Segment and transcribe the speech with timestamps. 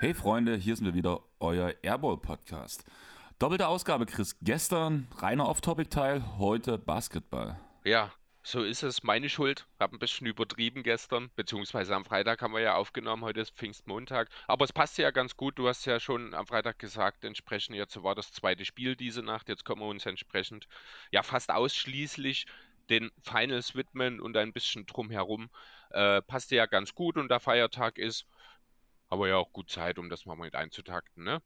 [0.00, 2.84] Hey Freunde, hier sind wir wieder, euer Airball Podcast.
[3.38, 4.36] Doppelte Ausgabe, Chris.
[4.42, 7.58] Gestern reiner Off-Topic-Teil, heute Basketball.
[7.84, 8.10] Ja,
[8.46, 9.02] so ist es.
[9.02, 9.66] Meine Schuld.
[9.80, 13.24] Hab ein bisschen übertrieben gestern, beziehungsweise am Freitag haben wir ja aufgenommen.
[13.24, 14.28] Heute ist Pfingstmontag.
[14.46, 15.58] Aber es passt ja ganz gut.
[15.58, 19.48] Du hast ja schon am Freitag gesagt, entsprechend jetzt war das zweite Spiel diese Nacht.
[19.48, 20.68] Jetzt können wir uns entsprechend
[21.10, 22.46] ja fast ausschließlich
[22.90, 25.48] den Finals widmen und ein bisschen drumherum.
[25.90, 28.26] Äh, passt ja ganz gut und der Feiertag ist
[29.08, 31.40] aber ja auch gut Zeit, um das mal mit einzutakten, ne?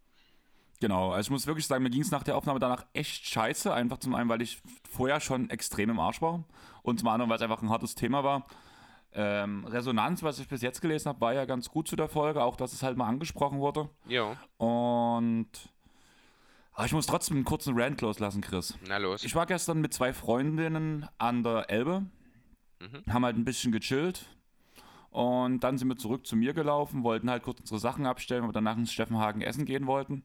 [0.80, 3.72] Genau, also ich muss wirklich sagen, mir ging es nach der Aufnahme danach echt scheiße.
[3.72, 6.44] Einfach zum einen, weil ich vorher schon extrem im Arsch war
[6.82, 8.46] und zum anderen, weil es einfach ein hartes Thema war.
[9.12, 12.42] Ähm, Resonanz, was ich bis jetzt gelesen habe, war ja ganz gut zu der Folge,
[12.44, 13.88] auch dass es halt mal angesprochen wurde.
[14.06, 14.36] Ja.
[14.58, 15.48] Und
[16.74, 18.78] aber ich muss trotzdem einen kurzen Rant loslassen, Chris.
[18.86, 19.24] Na los.
[19.24, 22.04] Ich war gestern mit zwei Freundinnen an der Elbe,
[22.80, 23.12] Mhm.
[23.12, 24.26] haben halt ein bisschen gechillt.
[25.10, 28.50] Und dann sind wir zurück zu mir gelaufen, wollten halt kurz unsere Sachen abstellen, weil
[28.50, 30.22] wir danach ins Steffenhagen essen gehen wollten.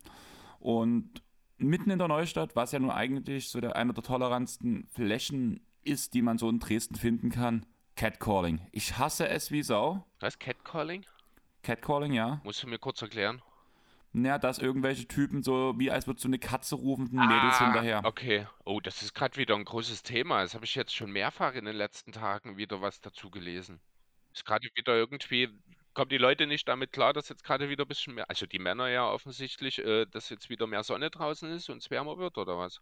[0.64, 1.22] Und
[1.58, 6.14] mitten in der Neustadt, was ja nur eigentlich so der, einer der tolerantsten Flächen ist,
[6.14, 7.66] die man so in Dresden finden kann,
[7.98, 8.66] Catcalling.
[8.72, 10.08] Ich hasse es wie Sau.
[10.22, 10.40] Was?
[10.40, 11.06] Catcalling?
[11.64, 12.40] Catcalling, ja.
[12.46, 13.42] Musst du mir kurz erklären?
[14.14, 18.02] Naja, dass irgendwelche Typen so, wie als würdest du eine Katze rufen, den Mädels hinterher.
[18.06, 18.48] Okay.
[18.64, 20.44] Oh, das ist gerade wieder ein großes Thema.
[20.44, 23.82] Das habe ich jetzt schon mehrfach in den letzten Tagen wieder was dazu gelesen.
[24.34, 25.50] Ist gerade wieder irgendwie,
[25.94, 28.60] kommen die Leute nicht damit klar, dass jetzt gerade wieder ein bisschen mehr, also die
[28.60, 32.38] Männer ja offensichtlich, äh, dass jetzt wieder mehr Sonne draußen ist und es wärmer wird
[32.38, 32.82] oder was?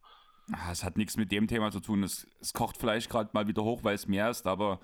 [0.52, 2.03] Ah, Es hat nichts mit dem Thema zu tun.
[2.03, 4.80] Es, es kocht vielleicht gerade mal wieder hoch, weil es mehr ist, aber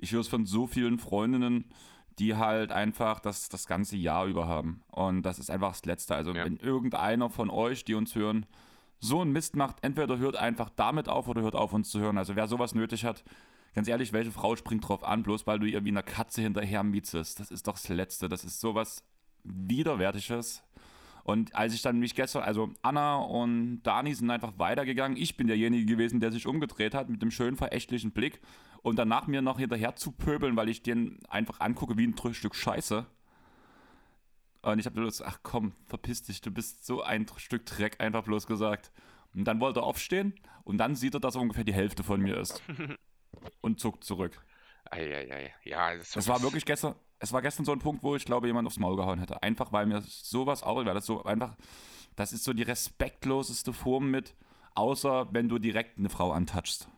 [0.00, 1.70] ich höre es von so vielen Freundinnen,
[2.18, 4.82] die halt einfach das, das ganze Jahr über haben.
[4.90, 6.14] Und das ist einfach das Letzte.
[6.14, 6.44] Also Ja.
[6.44, 8.46] wenn irgendeiner von euch, die uns hören,
[9.00, 12.18] so einen Mist macht, entweder hört einfach damit auf oder hört auf, uns zu hören.
[12.18, 13.24] Also wer sowas nötig hat,
[13.74, 16.82] ganz ehrlich, welche Frau springt drauf an, bloß weil du ihr wie eine Katze hinterher
[16.82, 17.40] mietzest?
[17.40, 18.28] Das ist doch das Letzte.
[18.28, 19.04] Das ist sowas
[19.44, 20.62] Widerwärtiges.
[21.24, 25.16] Und als ich dann mich gestern, also Anna und Dani sind einfach weitergegangen.
[25.16, 28.40] Ich bin derjenige gewesen, der sich umgedreht hat mit dem schönen verächtlichen Blick
[28.82, 32.56] und danach mir noch hinterher zu pöbeln, weil ich den einfach angucke wie ein Stück
[32.56, 33.06] Scheiße.
[34.62, 38.24] Und ich habe bloß, ach komm, verpiss dich, du bist so ein Stück Dreck, einfach
[38.24, 38.92] bloß gesagt.
[39.34, 40.34] Und dann wollte er aufstehen
[40.64, 42.62] und dann sieht er, dass er ungefähr die Hälfte von mir ist.
[43.60, 44.44] Und zuckt zurück.
[44.90, 45.54] Eieiei.
[45.64, 48.46] Ja, das Es war wirklich gestern, es war gestern so ein Punkt, wo ich glaube,
[48.46, 49.42] jemand aufs Maul gehauen hätte.
[49.42, 51.56] Einfach weil mir sowas auch, weil das so einfach,
[52.16, 54.34] das ist so die respektloseste Form mit,
[54.74, 56.88] außer wenn du direkt eine Frau antatschst.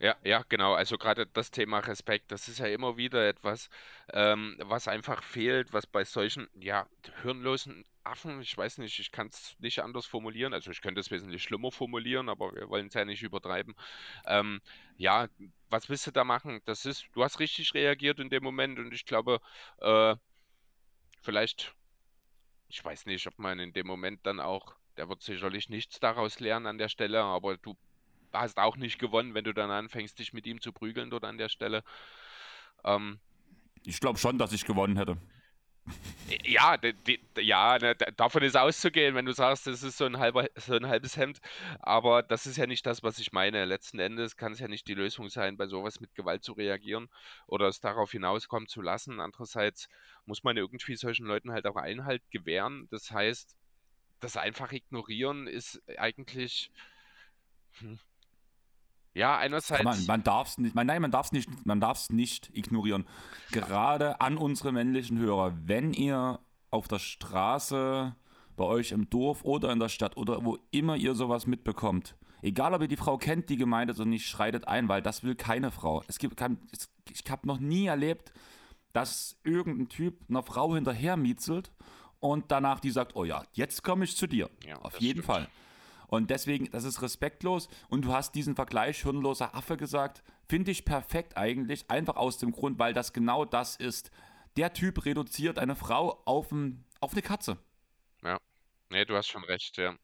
[0.00, 0.74] Ja, ja, genau.
[0.74, 3.70] Also gerade das Thema Respekt, das ist ja immer wieder etwas,
[4.12, 6.86] ähm, was einfach fehlt, was bei solchen, ja,
[7.22, 11.10] hirnlosen Affen, ich weiß nicht, ich kann es nicht anders formulieren, also ich könnte es
[11.10, 13.74] wesentlich schlimmer formulieren, aber wir wollen es ja nicht übertreiben.
[14.26, 14.60] Ähm,
[14.96, 15.28] ja,
[15.70, 16.60] was willst du da machen?
[16.66, 19.40] Das ist, du hast richtig reagiert in dem Moment und ich glaube,
[19.78, 20.16] äh,
[21.22, 21.74] vielleicht,
[22.68, 26.40] ich weiß nicht, ob man in dem Moment dann auch, der wird sicherlich nichts daraus
[26.40, 27.76] lernen an der Stelle, aber du
[28.32, 31.38] hast auch nicht gewonnen, wenn du dann anfängst, dich mit ihm zu prügeln dort an
[31.38, 31.82] der Stelle.
[32.84, 33.18] Ähm,
[33.84, 35.16] Ich glaube schon, dass ich gewonnen hätte.
[36.44, 40.04] Ja, de, de, ja, ne, da- davon ist auszugehen, wenn du sagst, das ist so
[40.06, 41.40] ein halber, so ein halbes Hemd.
[41.80, 43.64] Aber das ist ja nicht das, was ich meine.
[43.64, 47.08] Letzten Endes kann es ja nicht die Lösung sein, bei sowas mit Gewalt zu reagieren
[47.46, 49.20] oder es darauf hinauskommen zu lassen.
[49.20, 49.88] Andererseits
[50.24, 52.88] muss man irgendwie solchen Leuten halt auch Einhalt gewähren.
[52.90, 53.54] Das heißt,
[54.20, 56.70] das einfach ignorieren ist eigentlich,
[57.78, 57.98] hm,
[59.14, 60.06] ja, Man, einerseits.
[60.06, 63.06] man darf es nicht, man, nein, man darf es nicht, man darf es nicht ignorieren.
[63.52, 68.14] Gerade an unsere männlichen Hörer, wenn ihr auf der Straße,
[68.56, 72.74] bei euch im Dorf oder in der Stadt oder wo immer ihr sowas mitbekommt, egal
[72.74, 75.34] ob ihr die Frau kennt, die gemeint ist oder nicht, schreitet ein, weil das will
[75.34, 76.02] keine Frau.
[76.08, 78.32] Es gibt kein, es, ich habe noch nie erlebt,
[78.92, 81.72] dass irgendein Typ einer Frau hinterher mietzelt
[82.20, 84.48] und danach die sagt, oh ja, jetzt komme ich zu dir.
[84.64, 85.26] Ja, Auf jeden stimmt.
[85.26, 85.48] Fall.
[86.08, 87.68] Und deswegen, das ist respektlos.
[87.88, 90.22] Und du hast diesen Vergleich hirnloser Affe gesagt.
[90.48, 91.90] Finde ich perfekt eigentlich.
[91.90, 94.10] Einfach aus dem Grund, weil das genau das ist.
[94.56, 97.58] Der Typ reduziert eine Frau auf, ein, auf eine Katze.
[98.22, 98.38] Ja,
[98.90, 99.96] nee, du hast schon recht, ja.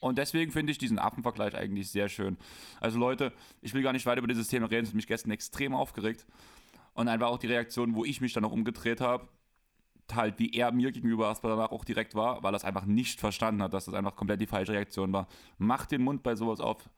[0.00, 2.38] Und deswegen finde ich diesen Affenvergleich eigentlich sehr schön.
[2.80, 4.84] Also Leute, ich will gar nicht weiter über dieses Thema reden.
[4.84, 6.24] Es hat mich gestern extrem aufgeregt.
[6.94, 9.28] Und einfach auch die Reaktion, wo ich mich dann noch umgedreht habe,
[10.14, 13.20] halt wie er mir gegenüber erstmal danach auch direkt war, weil er es einfach nicht
[13.20, 15.28] verstanden hat, dass das einfach komplett die falsche Reaktion war.
[15.58, 16.88] Macht den Mund bei sowas auf.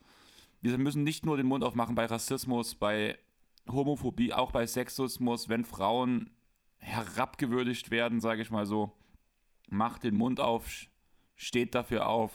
[0.60, 3.18] Wir müssen nicht nur den Mund aufmachen bei Rassismus, bei
[3.70, 6.30] Homophobie, auch bei Sexismus, wenn Frauen
[6.78, 8.92] herabgewürdigt werden, sage ich mal so.
[9.68, 10.68] Macht den Mund auf,
[11.36, 12.32] steht dafür auf.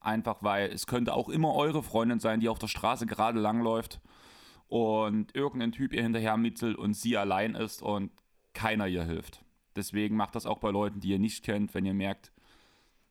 [0.00, 4.00] Einfach weil es könnte auch immer eure Freundin sein, die auf der Straße gerade langläuft
[4.68, 8.12] und irgendein Typ ihr hinterher mitzelt und sie allein ist und
[8.52, 9.45] keiner ihr hilft.
[9.76, 12.32] Deswegen macht das auch bei Leuten, die ihr nicht kennt, wenn ihr merkt,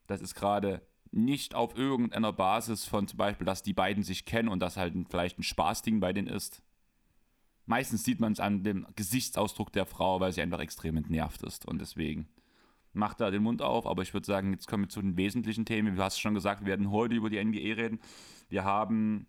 [0.07, 0.81] das ist gerade
[1.11, 4.93] nicht auf irgendeiner Basis von zum Beispiel, dass die beiden sich kennen und das halt
[5.09, 6.61] vielleicht ein Spaßding bei denen ist.
[7.65, 11.65] Meistens sieht man es an dem Gesichtsausdruck der Frau, weil sie einfach extrem entnervt ist
[11.65, 12.27] und deswegen
[12.93, 13.87] macht da den Mund auf.
[13.87, 15.95] Aber ich würde sagen, jetzt kommen wir zu den wesentlichen Themen.
[15.95, 17.99] Du hast schon gesagt, wir werden heute über die NBA reden.
[18.49, 19.27] Wir haben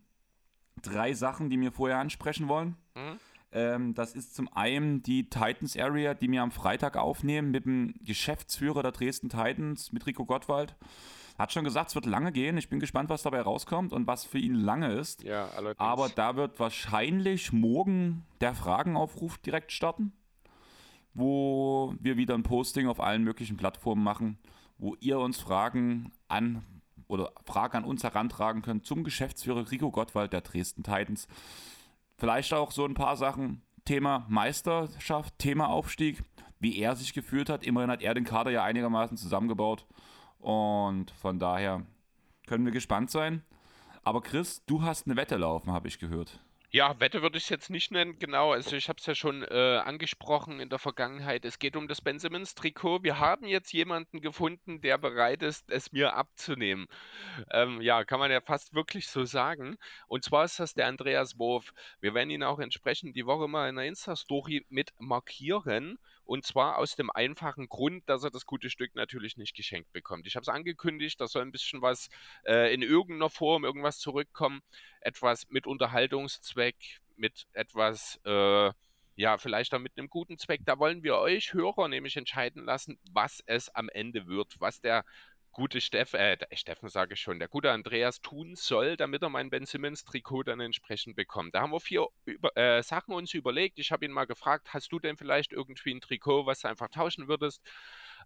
[0.83, 2.77] drei Sachen, die wir vorher ansprechen wollen.
[2.95, 3.19] Mhm.
[3.53, 7.95] Ähm, das ist zum einen die Titans Area, die wir am Freitag aufnehmen mit dem
[8.03, 10.77] Geschäftsführer der Dresden Titans, mit Rico Gottwald.
[11.39, 12.57] Hat schon gesagt, es wird lange gehen.
[12.57, 15.23] Ich bin gespannt, was dabei rauskommt und was für ihn lange ist.
[15.23, 15.81] Ja, allerdings.
[15.81, 20.13] Aber da wird wahrscheinlich morgen der Fragenaufruf direkt starten,
[21.13, 24.39] wo wir wieder ein Posting auf allen möglichen Plattformen machen,
[24.79, 26.65] wo ihr uns Fragen an
[27.07, 31.29] oder Fragen an uns herantragen könnt zum Geschäftsführer Rico Gottwald der Dresden Titans.
[32.19, 33.63] Vielleicht auch so ein paar Sachen.
[33.85, 36.23] Thema Meisterschaft, Thema Aufstieg,
[36.59, 37.65] wie er sich gefühlt hat.
[37.65, 39.87] Immerhin hat er den Kader ja einigermaßen zusammengebaut.
[40.41, 41.83] Und von daher
[42.47, 43.43] können wir gespannt sein.
[44.03, 46.41] Aber Chris, du hast eine Wette laufen, habe ich gehört.
[46.71, 48.53] Ja, Wette würde ich es jetzt nicht nennen, genau.
[48.53, 51.45] Also ich habe es ja schon äh, angesprochen in der Vergangenheit.
[51.45, 53.03] Es geht um das Ben Simmons Trikot.
[53.03, 56.87] Wir haben jetzt jemanden gefunden, der bereit ist, es mir abzunehmen.
[57.53, 59.77] Ähm, ja, kann man ja fast wirklich so sagen.
[60.09, 61.73] Und zwar ist das der Andreas Wurf.
[62.01, 65.99] Wir werden ihn auch entsprechend die Woche mal in der Insta-Story mit markieren.
[66.27, 70.27] Und zwar aus dem einfachen Grund, dass er das gute Stück natürlich nicht geschenkt bekommt.
[70.27, 72.09] Ich habe es angekündigt, da soll ein bisschen was
[72.45, 74.61] äh, in irgendeiner Form, irgendwas zurückkommen.
[75.01, 76.77] Etwas mit Unterhaltungszweck,
[77.17, 78.73] mit etwas, äh,
[79.15, 80.63] ja, vielleicht auch mit einem guten Zweck.
[80.65, 85.05] Da wollen wir euch Hörer nämlich entscheiden lassen, was es am Ende wird, was der
[85.57, 89.49] gute Steff, äh, Steffen sage ich schon, der gute Andreas tun soll, damit er mein
[89.49, 91.55] Ben Simmons Trikot dann entsprechend bekommt.
[91.55, 93.79] Da haben wir vier über, äh, Sachen uns überlegt.
[93.79, 96.91] Ich habe ihn mal gefragt, hast du denn vielleicht irgendwie ein Trikot, was du einfach
[96.91, 97.63] tauschen würdest?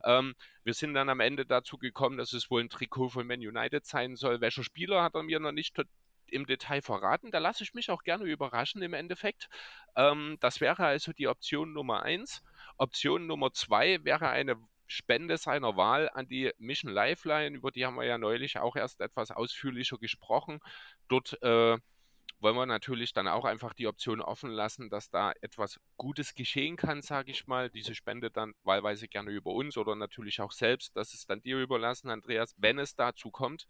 [0.02, 0.34] Ähm,
[0.64, 3.86] wir sind dann am Ende dazu gekommen, dass es wohl ein Trikot von Man United
[3.86, 4.40] sein soll.
[4.40, 5.80] Welcher Spieler hat er mir noch nicht
[6.26, 7.30] im Detail verraten.
[7.30, 9.48] Da lasse ich mich auch gerne überraschen im Endeffekt.
[9.94, 12.42] Ähm, das wäre also die Option Nummer eins.
[12.76, 14.56] Option Nummer zwei wäre eine
[14.90, 19.00] Spende seiner Wahl an die Mission Lifeline, über die haben wir ja neulich auch erst
[19.00, 20.58] etwas ausführlicher gesprochen.
[21.08, 21.78] Dort äh,
[22.40, 26.76] wollen wir natürlich dann auch einfach die Option offen lassen, dass da etwas Gutes geschehen
[26.76, 27.70] kann, sage ich mal.
[27.70, 30.96] Diese Spende dann wahlweise gerne über uns oder natürlich auch selbst.
[30.96, 33.66] Das ist dann dir überlassen, Andreas, wenn es dazu kommt.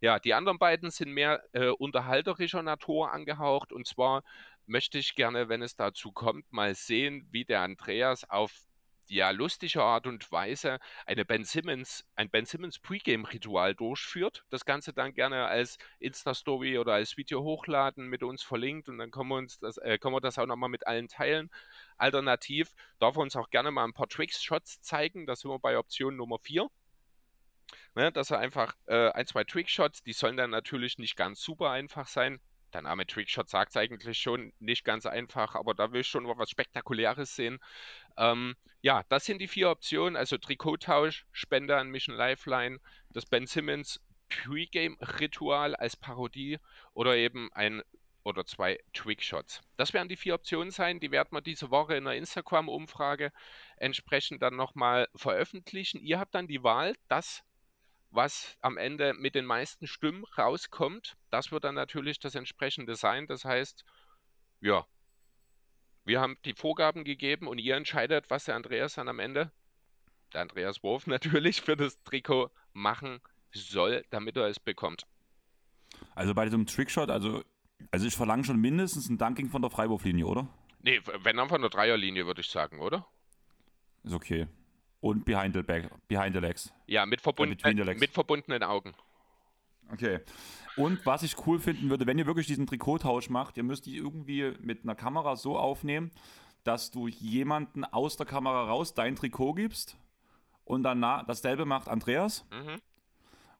[0.00, 3.72] Ja, die anderen beiden sind mehr äh, unterhalterischer Natur angehaucht.
[3.72, 4.22] Und zwar
[4.66, 8.67] möchte ich gerne, wenn es dazu kommt, mal sehen, wie der Andreas auf
[9.10, 14.44] ja lustige Art und Weise eine Ben Simmons, ein Ben Simmons Pre-Game-Ritual durchführt.
[14.50, 19.10] Das Ganze dann gerne als Insta-Story oder als Video hochladen, mit uns verlinkt und dann
[19.10, 21.50] können wir uns das, äh, können wir das auch nochmal mit allen teilen.
[21.96, 25.26] Alternativ darf er uns auch gerne mal ein paar Tricks-Shots zeigen.
[25.26, 26.68] Da sind wir bei Option Nummer 4.
[27.94, 31.70] Ne, dass er einfach äh, ein, zwei Trickshots, die sollen dann natürlich nicht ganz super
[31.70, 32.40] einfach sein.
[32.72, 36.24] Der Name Trickshot sagt es eigentlich schon, nicht ganz einfach, aber da will ich schon
[36.24, 37.58] mal was Spektakuläres sehen.
[38.16, 42.78] Ähm, ja, das sind die vier Optionen, also Trikottausch, Spende an Mission Lifeline,
[43.10, 46.58] das Ben Simmons Pre-Game-Ritual als Parodie
[46.92, 47.82] oder eben ein
[48.24, 49.62] oder zwei Trickshots.
[49.76, 51.00] Das werden die vier Optionen sein.
[51.00, 53.32] Die werden wir diese Woche in der Instagram-Umfrage
[53.78, 56.00] entsprechend dann nochmal veröffentlichen.
[56.00, 57.42] Ihr habt dann die Wahl, das
[58.10, 63.26] was am Ende mit den meisten Stimmen rauskommt, das wird dann natürlich das entsprechende sein.
[63.26, 63.84] Das heißt,
[64.60, 64.86] ja,
[66.04, 69.52] wir haben die Vorgaben gegeben und ihr entscheidet, was der Andreas dann am Ende,
[70.32, 73.20] der Andreas Wurf natürlich, für das Trikot machen
[73.52, 75.06] soll, damit er es bekommt.
[76.14, 77.42] Also bei diesem Trickshot, also,
[77.90, 80.48] also ich verlange schon mindestens ein Dunking von der Freiwurflinie, oder?
[80.80, 83.06] Nee, wenn dann von der Dreierlinie, würde ich sagen, oder?
[84.04, 84.46] Ist okay.
[85.00, 86.72] Und behind the, back, behind the legs.
[86.86, 88.94] Ja, mit, verbund äh, mit verbundenen Augen.
[89.92, 90.20] Okay.
[90.76, 93.96] Und was ich cool finden würde, wenn ihr wirklich diesen Trikottausch macht, ihr müsst die
[93.96, 96.10] irgendwie mit einer Kamera so aufnehmen,
[96.64, 99.96] dass du jemanden aus der Kamera raus dein Trikot gibst
[100.64, 102.46] und danach dasselbe macht Andreas.
[102.50, 102.80] Mhm.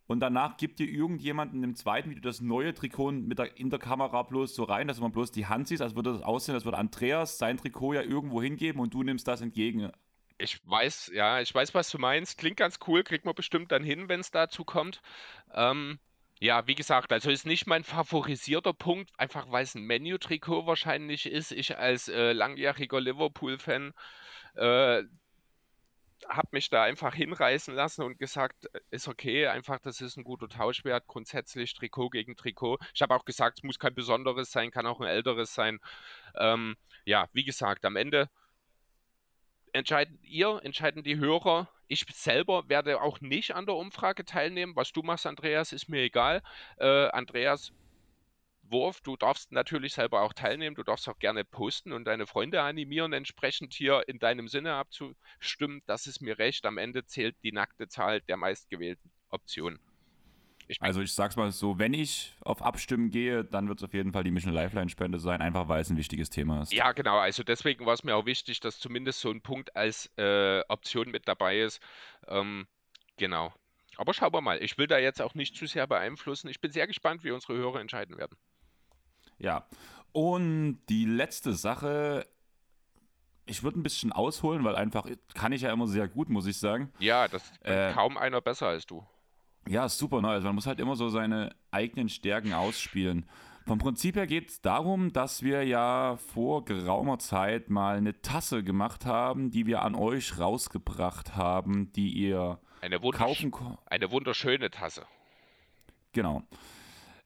[0.07, 3.79] Und danach gibt dir irgendjemanden im zweiten Video das neue Trikot mit der, in der
[3.79, 6.65] Kamera bloß so rein, dass man bloß die Hand sieht, als würde das aussehen, als
[6.65, 9.91] würde Andreas sein Trikot ja irgendwo hingeben und du nimmst das entgegen.
[10.39, 12.39] Ich weiß, ja, ich weiß, was du meinst.
[12.39, 15.03] Klingt ganz cool, kriegt man bestimmt dann hin, wenn es dazu kommt.
[15.53, 15.99] Ähm,
[16.41, 21.27] ja, wie gesagt, also ist nicht mein favorisierter Punkt, einfach weil es ein Menu-Trikot wahrscheinlich
[21.27, 21.51] ist.
[21.51, 23.93] Ich als äh, langjähriger Liverpool-Fan
[24.55, 25.03] äh,
[26.29, 30.25] habe mich da einfach hinreißen lassen und gesagt, äh, ist okay, einfach das ist ein
[30.25, 32.79] guter Tauschwert, grundsätzlich Trikot gegen Trikot.
[32.95, 35.81] Ich habe auch gesagt, es muss kein besonderes sein, kann auch ein älteres sein.
[36.37, 38.29] Ähm, ja, wie gesagt, am Ende
[39.73, 41.69] entscheiden ihr, entscheiden die Hörer.
[41.87, 44.77] Ich selber werde auch nicht an der Umfrage teilnehmen.
[44.77, 46.43] Was du machst, Andreas, ist mir egal.
[46.79, 47.73] Äh, Andreas,
[48.71, 49.01] Wurf.
[49.01, 50.77] Du darfst natürlich selber auch teilnehmen.
[50.77, 55.83] Du darfst auch gerne posten und deine Freunde animieren, entsprechend hier in deinem Sinne abzustimmen.
[55.87, 56.67] Das ist mir recht.
[56.67, 59.81] Am Ende zählt die nackte Zahl der meistgewählten Optionen.
[60.81, 64.13] Also ich sag's mal so, wenn ich auf Abstimmen gehe, dann wird es auf jeden
[64.13, 66.73] Fall die Mission Lifeline Spende sein, einfach weil es ein wichtiges Thema ist.
[66.73, 67.19] Ja, genau.
[67.19, 71.11] Also deswegen war es mir auch wichtig, dass zumindest so ein Punkt als äh, Option
[71.11, 71.81] mit dabei ist.
[72.27, 72.67] Ähm,
[73.17, 73.53] genau.
[73.97, 74.63] Aber schauen wir mal.
[74.63, 76.49] Ich will da jetzt auch nicht zu sehr beeinflussen.
[76.49, 78.37] Ich bin sehr gespannt, wie unsere Hörer entscheiden werden.
[79.39, 79.67] Ja.
[80.13, 82.27] Und die letzte Sache,
[83.47, 86.59] ich würde ein bisschen ausholen, weil einfach kann ich ja immer sehr gut, muss ich
[86.59, 86.93] sagen.
[86.99, 89.07] Ja, das äh, kaum einer besser als du.
[89.67, 90.31] Ja, super neu.
[90.31, 93.27] Also man muss halt immer so seine eigenen Stärken ausspielen.
[93.67, 98.65] Vom Prinzip her geht es darum, dass wir ja vor geraumer Zeit mal eine Tasse
[98.65, 103.53] gemacht haben, die wir an euch rausgebracht haben, die ihr eine kaufen
[103.85, 105.05] Eine wunderschöne Tasse.
[106.13, 106.45] Genau.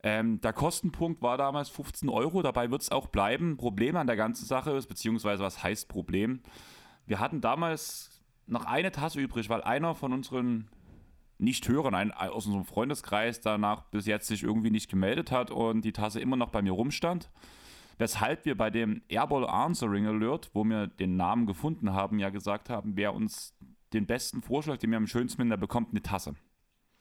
[0.03, 3.57] Ähm, der Kostenpunkt war damals 15 Euro, dabei wird es auch bleiben.
[3.57, 6.43] Problem an der ganzen Sache ist, beziehungsweise was heißt Problem?
[7.07, 10.69] Wir hatten damals noch eine Tasse übrig, weil einer von unseren
[11.43, 15.93] Nicht-Hörern ein, aus unserem Freundeskreis danach bis jetzt sich irgendwie nicht gemeldet hat und die
[15.93, 17.31] Tasse immer noch bei mir rumstand.
[17.99, 22.71] Weshalb wir bei dem Airball Answering Alert, wo wir den Namen gefunden haben, ja gesagt
[22.71, 23.55] haben, wer uns
[23.93, 26.35] den besten Vorschlag, den wir am schönsten finden, der bekommt eine Tasse.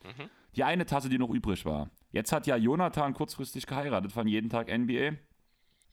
[0.03, 0.29] Mhm.
[0.55, 1.89] Die eine Tasse, die noch übrig war.
[2.11, 5.13] Jetzt hat ja Jonathan kurzfristig geheiratet von jeden Tag NBA.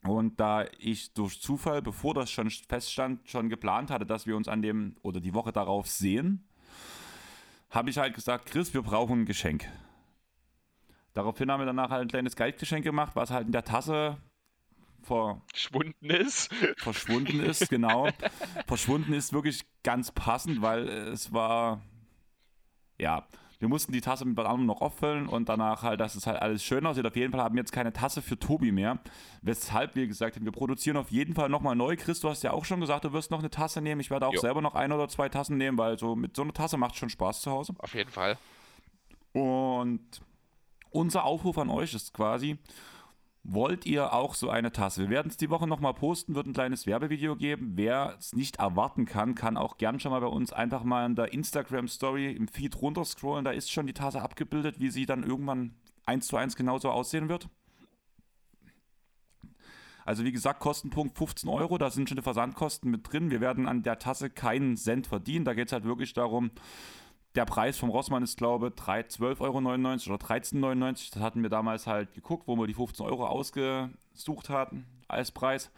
[0.03, 4.47] Und da ich durch Zufall, bevor das schon feststand, schon geplant hatte, dass wir uns
[4.47, 6.48] an dem oder die Woche darauf sehen,
[7.69, 9.67] habe ich halt gesagt, Chris, wir brauchen ein Geschenk.
[11.13, 14.17] Daraufhin haben wir danach halt ein kleines Geldgeschenk gemacht, was halt in der Tasse
[15.01, 16.53] verschwunden ist.
[16.77, 18.09] Verschwunden ist, genau.
[18.67, 21.81] verschwunden ist wirklich ganz passend, weil es war,
[22.97, 23.27] ja,
[23.59, 26.41] wir mussten die Tasse mit was anderem noch auffüllen und danach halt, dass es halt
[26.41, 27.05] alles schön aussieht.
[27.05, 28.99] Auf jeden Fall haben wir jetzt keine Tasse für Tobi mehr.
[29.41, 31.97] Weshalb wir gesagt haben, wir produzieren auf jeden Fall nochmal neu.
[31.97, 33.99] Chris, du hast ja auch schon gesagt, du wirst noch eine Tasse nehmen.
[33.99, 34.39] Ich werde auch jo.
[34.39, 36.99] selber noch ein oder zwei Tassen nehmen, weil so mit so einer Tasse macht es
[36.99, 37.73] schon Spaß zu Hause.
[37.79, 38.37] Auf jeden Fall.
[39.33, 40.21] Und
[40.91, 42.57] unser Aufruf an euch ist quasi,
[43.51, 45.01] Wollt ihr auch so eine Tasse?
[45.01, 47.71] Wir werden es die Woche nochmal posten, wird ein kleines Werbevideo geben.
[47.73, 51.15] Wer es nicht erwarten kann, kann auch gern schon mal bei uns einfach mal in
[51.15, 53.45] der Instagram-Story im Feed runterscrollen.
[53.45, 55.73] Da ist schon die Tasse abgebildet, wie sie dann irgendwann
[56.05, 57.49] eins zu eins genauso aussehen wird.
[60.05, 63.31] Also wie gesagt, Kostenpunkt 15 Euro, da sind schon die Versandkosten mit drin.
[63.31, 65.45] Wir werden an der Tasse keinen Cent verdienen.
[65.45, 66.51] Da geht es halt wirklich darum,
[67.35, 69.57] der Preis vom Rossmann ist, glaube ich, 12,99 Euro
[70.15, 70.91] oder 13,99 Euro.
[70.91, 75.71] Das hatten wir damals halt geguckt, wo wir die 15 Euro ausgesucht hatten als Preis.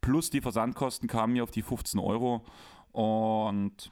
[0.00, 2.44] Plus die Versandkosten kamen mir auf die 15 Euro.
[2.92, 3.90] Und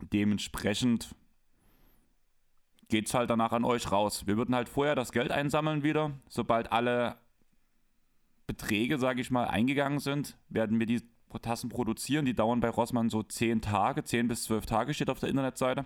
[0.00, 1.14] dementsprechend
[2.88, 4.26] geht es halt danach an euch raus.
[4.26, 6.12] Wir würden halt vorher das Geld einsammeln wieder.
[6.28, 7.16] Sobald alle
[8.46, 11.02] Beträge, sage ich mal, eingegangen sind, werden wir die
[11.38, 12.24] Tassen produzieren.
[12.24, 15.84] Die dauern bei Rossmann so 10 Tage, 10 bis 12 Tage steht auf der Internetseite.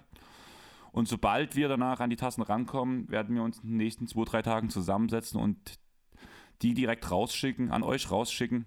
[0.92, 4.24] Und sobald wir danach an die Tassen rankommen, werden wir uns in den nächsten 2,
[4.24, 5.78] 3 Tagen zusammensetzen und
[6.62, 8.66] die direkt rausschicken, an euch rausschicken.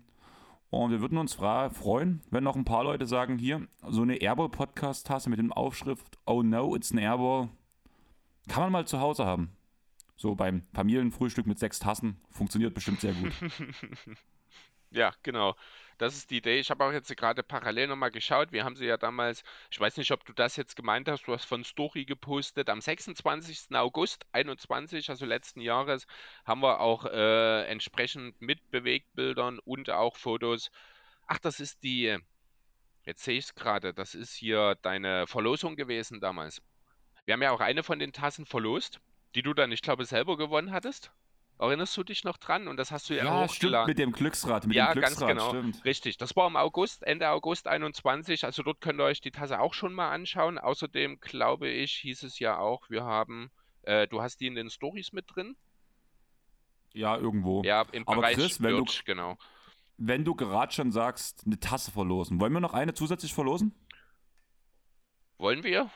[0.69, 5.29] Und wir würden uns freuen, wenn noch ein paar Leute sagen, hier, so eine Airball-Podcast-Tasse
[5.29, 7.47] mit dem Aufschrift Oh no, it's an Airball.
[8.49, 9.51] Kann man mal zu Hause haben.
[10.17, 12.17] So beim Familienfrühstück mit sechs Tassen.
[12.29, 13.31] Funktioniert bestimmt sehr gut.
[14.91, 15.55] ja, genau.
[15.97, 16.59] Das ist die Idee.
[16.59, 18.51] Ich habe auch jetzt gerade parallel nochmal geschaut.
[18.51, 21.33] Wir haben sie ja damals, ich weiß nicht, ob du das jetzt gemeint hast, du
[21.33, 22.69] hast von Story gepostet.
[22.69, 23.75] Am 26.
[23.75, 26.05] August 21, also letzten Jahres,
[26.45, 30.69] haben wir auch äh, entsprechend mit Bewegtbildern und auch Fotos.
[31.25, 32.15] Ach, das ist die,
[33.03, 36.61] jetzt sehe ich es gerade, das ist hier deine Verlosung gewesen damals.
[37.25, 39.01] Wir haben ja auch eine von den Tassen verlost,
[39.33, 41.11] die du dann, ich glaube, selber gewonnen hattest.
[41.59, 42.67] Erinnerst du dich noch dran?
[42.67, 44.67] Und das hast du ja, ja auch stimmt, mit dem Glücksrad.
[44.67, 45.49] Mit ja, dem Glücksrad, ganz genau.
[45.49, 45.85] Stimmt.
[45.85, 46.17] Richtig.
[46.17, 48.45] Das war im August, Ende August 21.
[48.45, 50.59] Also dort könnt ihr euch die Tasse auch schon mal anschauen.
[50.59, 53.49] Außerdem, glaube ich, hieß es ja auch, wir haben,
[53.83, 55.55] äh, du hast die in den Stories mit drin.
[56.93, 57.63] Ja, irgendwo.
[57.63, 59.37] Ja, im Aber Bereich Chris, wenn Merch, du, genau.
[59.97, 63.73] Wenn du gerade schon sagst, eine Tasse verlosen, wollen wir noch eine zusätzlich verlosen?
[65.39, 65.89] Wollen wir?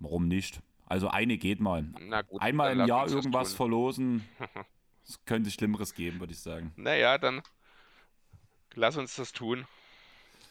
[0.00, 0.60] Warum nicht?
[0.88, 1.82] Also eine geht mal.
[2.28, 4.26] Gut, Einmal im Jahr irgendwas verlosen.
[5.06, 6.70] Es könnte Schlimmeres geben, würde ich sagen.
[6.76, 7.40] Naja, dann
[8.74, 9.66] lass uns das tun.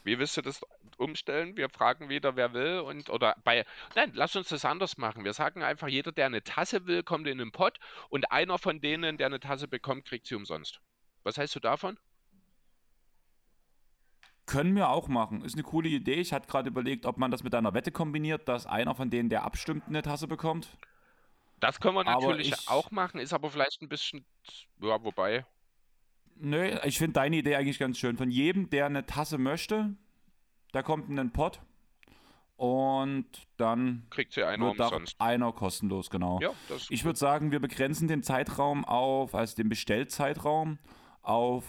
[0.04, 0.62] Wie willst du das
[0.98, 1.58] umstellen?
[1.58, 3.66] Wir fragen wieder, wer will und oder bei.
[3.94, 5.26] Nein, lass uns das anders machen.
[5.26, 7.78] Wir sagen einfach, jeder, der eine Tasse will, kommt in den Pott
[8.10, 10.82] und einer von denen, der eine Tasse bekommt, kriegt sie umsonst.
[11.22, 12.00] Was heißt du davon?
[14.48, 15.44] Können wir auch machen.
[15.44, 16.16] Ist eine coole Idee.
[16.16, 19.30] Ich hatte gerade überlegt, ob man das mit einer Wette kombiniert, dass einer von denen,
[19.30, 20.78] der abstimmt, eine Tasse bekommt.
[21.60, 24.26] Das können wir natürlich ich, auch machen, ist aber vielleicht ein bisschen.
[24.82, 25.46] Ja, wobei.
[26.36, 28.16] Nö, ich finde deine Idee eigentlich ganz schön.
[28.16, 29.96] Von jedem, der eine Tasse möchte,
[30.72, 31.62] da kommt ein Pot.
[32.56, 33.28] Und
[33.58, 35.20] dann kriegt sie einer umsonst.
[35.20, 36.40] Einer kostenlos, genau.
[36.42, 36.52] Ja,
[36.90, 40.80] ich würde sagen, wir begrenzen den Zeitraum auf, also den Bestellzeitraum,
[41.22, 41.66] auf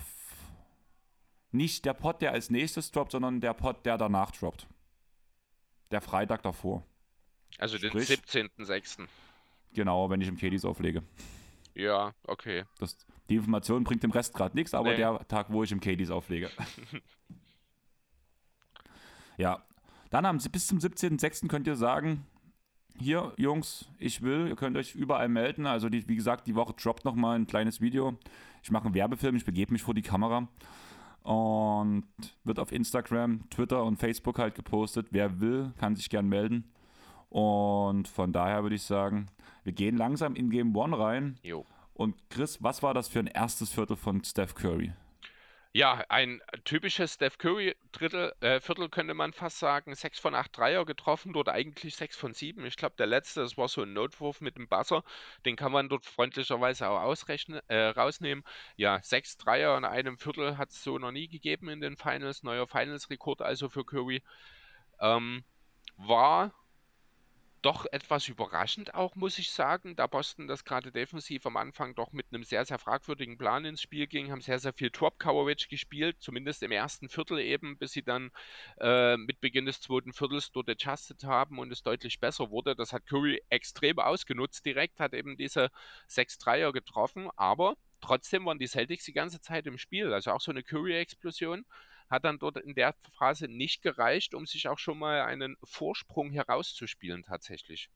[1.59, 4.67] nicht der Pot, der als nächstes droppt, sondern der Pot, der danach droppt.
[5.91, 6.85] Der Freitag davor.
[7.59, 9.07] Also den 17.06.
[9.75, 11.03] Genau, wenn ich im Kedis auflege.
[11.75, 12.65] Ja, okay.
[12.79, 12.97] Das,
[13.29, 14.97] die Information bringt dem Rest gerade nichts, aber nee.
[14.97, 16.51] der Tag, wo ich im Kedis auflege.
[19.37, 19.63] ja.
[20.11, 21.49] Dann am, bis zum 17.06.
[21.49, 22.27] könnt ihr sagen,
[22.99, 25.67] hier, Jungs, ich will, ihr könnt euch überall melden.
[25.67, 28.17] Also, die, wie gesagt, die Woche droppt nochmal ein kleines Video.
[28.63, 30.49] Ich mache einen Werbefilm, ich begebe mich vor die Kamera
[31.23, 32.05] und
[32.45, 35.09] wird auf Instagram, Twitter und Facebook halt gepostet.
[35.11, 36.65] Wer will, kann sich gern melden.
[37.29, 39.27] Und von daher würde ich sagen,
[39.65, 41.39] wir gehen langsam in Game One rein.
[41.43, 41.67] Jo.
[41.93, 44.93] Und Chris, was war das für ein erstes Viertel von Steph Curry?
[45.73, 49.95] Ja, ein typisches Steph Curry Drittel, äh, Viertel könnte man fast sagen.
[49.95, 52.65] 6 von 8 Dreier getroffen, dort eigentlich 6 von 7.
[52.65, 55.05] Ich glaube, der letzte, das war so ein Notwurf mit dem Buzzer.
[55.45, 58.45] Den kann man dort freundlicherweise auch ausrechnen, äh, rausnehmen.
[58.77, 62.43] Ja, 6 Dreier in einem Viertel hat es so noch nie gegeben in den Finals.
[62.43, 64.23] Neuer Finals-Rekord also für Curry.
[65.01, 65.45] Ähm,
[65.97, 66.55] war
[67.63, 72.13] doch etwas überraschend auch, muss ich sagen, da Boston das gerade defensiv am Anfang doch
[72.13, 76.17] mit einem sehr, sehr fragwürdigen Plan ins Spiel ging, haben sehr, sehr viel Drop-Coverage gespielt,
[76.21, 78.31] zumindest im ersten Viertel eben, bis sie dann
[78.81, 82.77] äh, mit Beginn des zweiten Viertels dort adjusted haben und es deutlich besser wurde.
[82.77, 85.71] Das hat Curry extrem ausgenutzt direkt, hat eben diese
[86.09, 90.51] 6-3er getroffen, aber trotzdem waren die Celtics die ganze Zeit im Spiel, also auch so
[90.53, 91.65] eine Curry-Explosion
[92.11, 96.31] hat dann dort in der Phase nicht gereicht, um sich auch schon mal einen Vorsprung
[96.31, 97.91] herauszuspielen tatsächlich.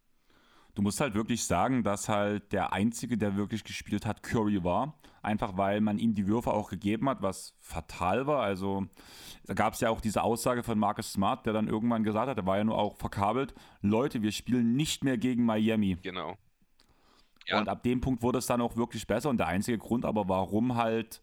[0.75, 4.99] Du musst halt wirklich sagen, dass halt der Einzige, der wirklich gespielt hat, Curry war.
[5.21, 8.43] Einfach weil man ihm die Würfe auch gegeben hat, was fatal war.
[8.43, 8.87] Also
[9.45, 12.39] da gab es ja auch diese Aussage von Marcus Smart, der dann irgendwann gesagt hat,
[12.39, 15.99] der war ja nur auch verkabelt, Leute, wir spielen nicht mehr gegen Miami.
[16.03, 16.39] Genau.
[17.47, 17.59] Ja.
[17.59, 19.29] Und ab dem Punkt wurde es dann auch wirklich besser.
[19.29, 21.21] Und der einzige Grund aber, warum halt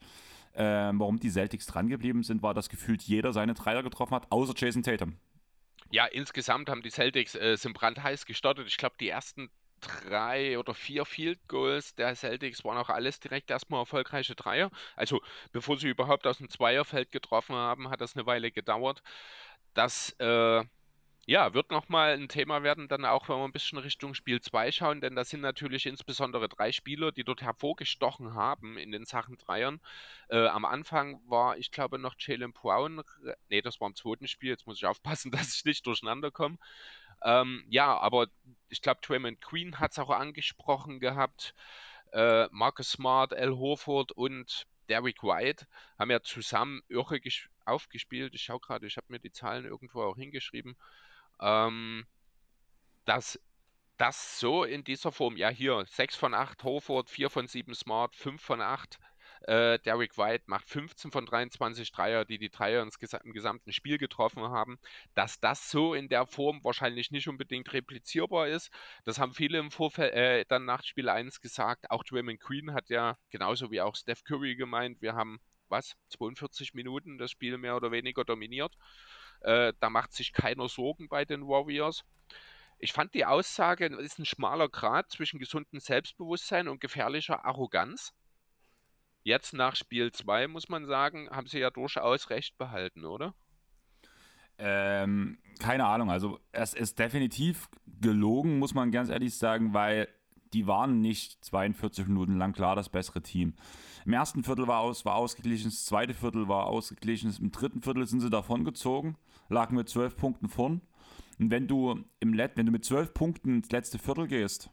[0.59, 4.27] äh, warum die Celtics dran geblieben sind, war, dass gefühlt jeder seine Dreier getroffen hat,
[4.31, 5.17] außer Jason Tatum.
[5.91, 8.67] Ja, insgesamt haben die Celtics äh, sind brandheiß gestartet.
[8.67, 13.49] Ich glaube, die ersten drei oder vier Field Goals der Celtics waren auch alles direkt
[13.49, 14.69] erstmal erfolgreiche Dreier.
[14.95, 15.21] Also
[15.53, 19.01] bevor sie überhaupt aus dem Zweierfeld getroffen haben, hat das eine Weile gedauert.
[19.73, 20.63] Das äh,
[21.29, 24.71] ja, wird nochmal ein Thema werden, dann auch, wenn wir ein bisschen Richtung Spiel 2
[24.71, 29.37] schauen, denn das sind natürlich insbesondere drei Spieler, die dort hervorgestochen haben in den Sachen
[29.37, 29.79] Dreiern.
[30.29, 33.03] Äh, am Anfang war, ich glaube, noch Jalen Brown,
[33.47, 36.57] nee, das war im zweiten Spiel, jetzt muss ich aufpassen, dass ich nicht durcheinander komme.
[37.21, 38.25] Ähm, ja, aber
[38.69, 41.53] ich glaube, Draymond Queen hat es auch angesprochen gehabt.
[42.11, 45.67] Äh, Marcus Smart, Al Horford und Derrick White
[45.99, 47.19] haben ja zusammen irre
[47.65, 48.33] aufgespielt.
[48.33, 50.75] Ich schaue gerade, ich habe mir die Zahlen irgendwo auch hingeschrieben
[51.41, 52.05] ähm,
[53.05, 53.39] dass
[53.97, 58.15] das so in dieser Form, ja hier 6 von 8 Hoford, 4 von 7 Smart,
[58.15, 58.99] 5 von 8
[59.47, 63.71] äh, Derek White macht 15 von 23 Dreier, die die Dreier ins ges im gesamten
[63.71, 64.79] Spiel getroffen haben.
[65.15, 68.71] Dass das so in der Form wahrscheinlich nicht unbedingt replizierbar ist,
[69.05, 71.89] das haben viele im Vorfeld äh, dann nach Spiel 1 gesagt.
[71.91, 76.73] Auch Draymond Green hat ja genauso wie auch Steph Curry gemeint, wir haben was 42
[76.73, 78.75] Minuten das Spiel mehr oder weniger dominiert.
[79.41, 82.03] Äh, da macht sich keiner Sorgen bei den Warriors.
[82.77, 88.13] Ich fand die Aussage, ist ein schmaler Grad zwischen gesundem Selbstbewusstsein und gefährlicher Arroganz.
[89.23, 93.33] Jetzt nach Spiel 2, muss man sagen, haben sie ja durchaus recht behalten, oder?
[94.57, 97.69] Ähm, keine Ahnung, also es ist definitiv
[98.01, 100.07] gelogen, muss man ganz ehrlich sagen, weil
[100.53, 103.53] die waren nicht 42 Minuten lang klar das bessere Team.
[104.05, 108.07] Im ersten Viertel war, aus, war ausgeglichen, das zweite Viertel war ausgeglichen, im dritten Viertel
[108.07, 109.17] sind sie davon gezogen,
[109.49, 110.81] lagen mit 12 Punkten vorn.
[111.39, 114.69] Und wenn du, im Let wenn du mit 12 Punkten ins letzte Viertel gehst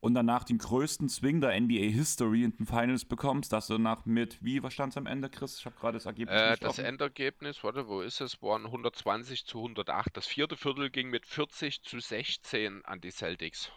[0.00, 4.06] und danach den größten Swing der NBA History in den Finals bekommst, dass du nach
[4.06, 5.58] mit, wie, was stand es am Ende, Chris?
[5.58, 6.84] Ich habe gerade das Ergebnis äh, Das offen.
[6.84, 8.40] Endergebnis, warte, wo ist es?
[8.42, 10.16] Waren 120 zu 108.
[10.16, 13.70] Das vierte Viertel ging mit 40 zu 16 an die Celtics.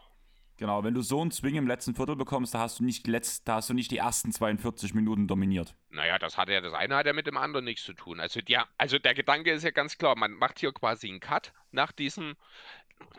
[0.58, 3.48] Genau, wenn du so einen Swing im letzten Viertel bekommst, da hast du nicht, letzt,
[3.48, 5.76] da hast du nicht die ersten 42 Minuten dominiert.
[5.90, 8.20] Naja, das hat ja, das eine hat ja mit dem anderen nichts zu tun.
[8.20, 11.54] Also, ja, also der Gedanke ist ja ganz klar, man macht hier quasi einen Cut
[11.72, 12.36] nach diesem,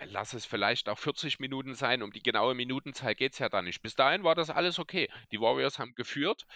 [0.06, 3.62] lass es vielleicht auch 40 Minuten sein, um die genaue Minutenzahl geht es ja da
[3.62, 3.82] nicht.
[3.82, 5.08] Bis dahin war das alles okay.
[5.30, 6.46] Die Warriors haben geführt.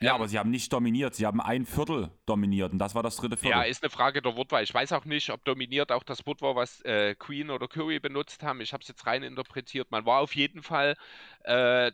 [0.00, 3.02] Ja, ähm, aber sie haben nicht dominiert, sie haben ein Viertel dominiert und das war
[3.02, 3.58] das dritte Viertel.
[3.58, 4.62] Ja, ist eine Frage der Wortwahl.
[4.62, 8.00] Ich weiß auch nicht, ob dominiert auch das Wort war, was äh, Queen oder Curry
[8.00, 8.60] benutzt haben.
[8.60, 9.90] Ich habe es jetzt rein interpretiert.
[9.90, 10.96] Man war auf jeden Fall
[11.44, 11.92] äh,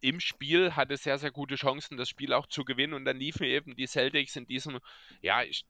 [0.00, 3.44] im Spiel, hatte sehr, sehr gute Chancen, das Spiel auch zu gewinnen und dann liefen
[3.44, 4.80] eben die Celtics in diesem,
[5.22, 5.64] ja, ich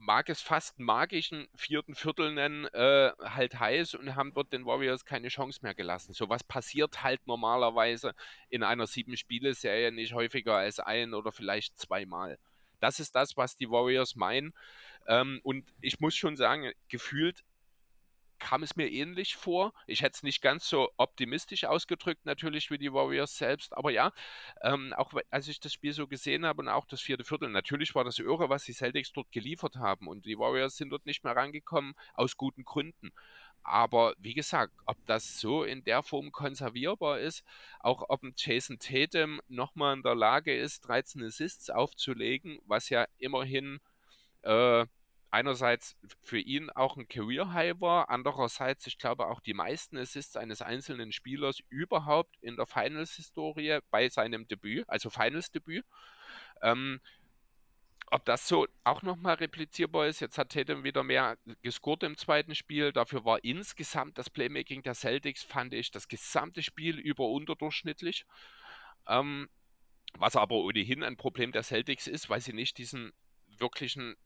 [0.00, 5.04] mag es fast magischen vierten Viertel nennen, äh, halt heiß und haben dort den Warriors
[5.04, 6.14] keine Chance mehr gelassen.
[6.14, 8.14] So was passiert halt normalerweise
[8.48, 12.38] in einer sieben-Spiele-Serie nicht häufiger als ein oder vielleicht zweimal.
[12.80, 14.54] Das ist das, was die Warriors meinen.
[15.06, 17.44] Ähm, und ich muss schon sagen, gefühlt
[18.40, 19.72] kam es mir ähnlich vor.
[19.86, 24.12] Ich hätte es nicht ganz so optimistisch ausgedrückt, natürlich wie die Warriors selbst, aber ja,
[24.62, 27.94] ähm, auch als ich das Spiel so gesehen habe und auch das vierte Viertel, natürlich
[27.94, 31.22] war das irre, was die Celtics dort geliefert haben und die Warriors sind dort nicht
[31.22, 33.12] mehr rangekommen, aus guten Gründen.
[33.62, 37.44] Aber wie gesagt, ob das so in der Form konservierbar ist,
[37.80, 43.06] auch ob ein Jason Tatum nochmal in der Lage ist, 13 Assists aufzulegen, was ja
[43.18, 43.80] immerhin
[44.42, 44.86] äh,
[45.30, 50.36] einerseits für ihn auch ein Career High war, andererseits, ich glaube, auch die meisten Assists
[50.36, 55.84] eines einzelnen Spielers überhaupt in der Finals-Historie bei seinem Debüt, also Finals-Debüt.
[56.62, 57.00] Ähm,
[58.12, 62.56] ob das so auch nochmal replizierbar ist, jetzt hat Tatum wieder mehr gescored im zweiten
[62.56, 62.92] Spiel.
[62.92, 68.26] Dafür war insgesamt das Playmaking der Celtics, fand ich, das gesamte Spiel über unterdurchschnittlich.
[69.06, 69.48] Ähm,
[70.14, 73.12] was aber ohnehin ein Problem der Celtics ist, weil sie nicht diesen
[73.46, 74.16] wirklichen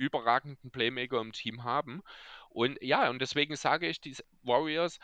[0.00, 2.02] überragenden Playmaker im Team haben.
[2.48, 4.98] Und ja, und deswegen sage ich, die Warriors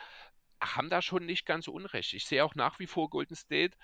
[0.61, 2.13] haben da schon nicht ganz unrecht.
[2.13, 3.77] Ich sehe auch nach wie vor Golden State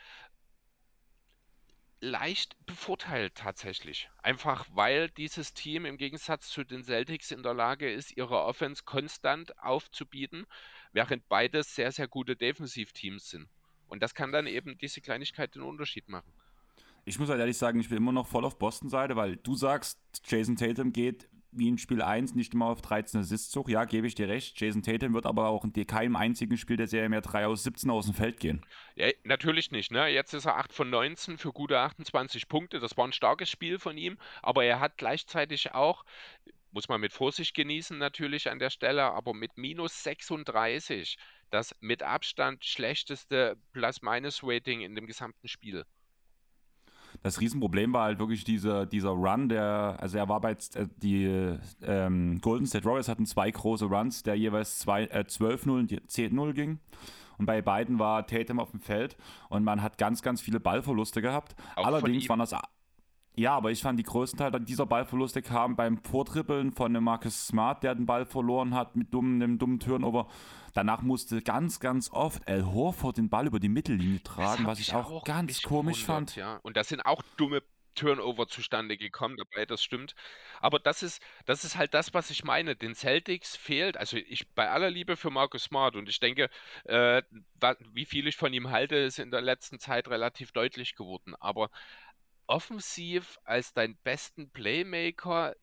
[2.04, 4.10] leicht bevorteilt tatsächlich.
[4.22, 8.84] Einfach weil dieses Team im Gegensatz zu den Celtics in der Lage ist, ihre Offense
[8.84, 10.46] konstant aufzubieten,
[10.92, 13.48] während beides sehr, sehr gute Defensivteams sind.
[13.88, 16.34] Und das kann dann eben diese Kleinigkeit den Unterschied machen.
[17.06, 20.00] Ich muss halt ehrlich sagen, ich bin immer noch voll auf Boston-Seite, weil du sagst,
[20.26, 23.70] Jason Tatum geht wie in Spiel 1 nicht immer auf 13 Assist-Zug.
[23.70, 24.60] Ja, gebe ich dir recht.
[24.60, 27.90] Jason Tatum wird aber auch in keinem einzigen Spiel der Serie mehr 3 aus 17
[27.90, 28.66] aus dem Feld gehen.
[28.96, 29.92] Ja, natürlich nicht.
[29.92, 30.08] Ne?
[30.08, 32.80] Jetzt ist er 8 von 19 für gute 28 Punkte.
[32.80, 36.04] Das war ein starkes Spiel von ihm, aber er hat gleichzeitig auch,
[36.72, 41.18] muss man mit Vorsicht genießen natürlich an der Stelle, aber mit minus 36
[41.52, 45.86] das mit Abstand schlechteste Plus-Minus-Rating in dem gesamten Spiel
[47.24, 51.58] das Riesenproblem war halt wirklich dieser, dieser Run, der, also er war bei äh, die
[51.82, 56.54] ähm, Golden State Warriors hatten zwei große Runs, der jeweils zwei, äh, 12-0 und 10-0
[56.54, 56.80] ging.
[57.38, 59.18] Und bei beiden war Tatum auf dem Feld
[59.50, 61.56] und man hat ganz, ganz viele Ballverluste gehabt.
[61.76, 62.54] Auch Allerdings waren das
[63.36, 67.48] ja, aber ich fand die größten Teil dieser Ballverluste kamen beim Vortrippeln von dem Marcus
[67.48, 70.28] Smart, der den Ball verloren hat mit dummen, einem dummen Turnover.
[70.74, 74.94] Danach musste ganz, ganz oft El Horford den Ball über die Mittellinie tragen, was ich
[74.94, 76.36] auch, auch ganz komisch fand.
[76.36, 76.60] Ja.
[76.64, 77.62] Und da sind auch dumme
[77.96, 80.16] Turnover zustande gekommen dabei, das stimmt.
[80.62, 82.76] Aber das ist, das ist halt das, was ich meine.
[82.76, 86.50] Den Celtics fehlt, also ich bei aller Liebe für Marcus Smart und ich denke,
[86.86, 87.22] äh,
[87.92, 91.36] wie viel ich von ihm halte, ist in der letzten Zeit relativ deutlich geworden.
[91.40, 91.70] Aber
[92.48, 95.56] offensiv als deinen besten Playmaker,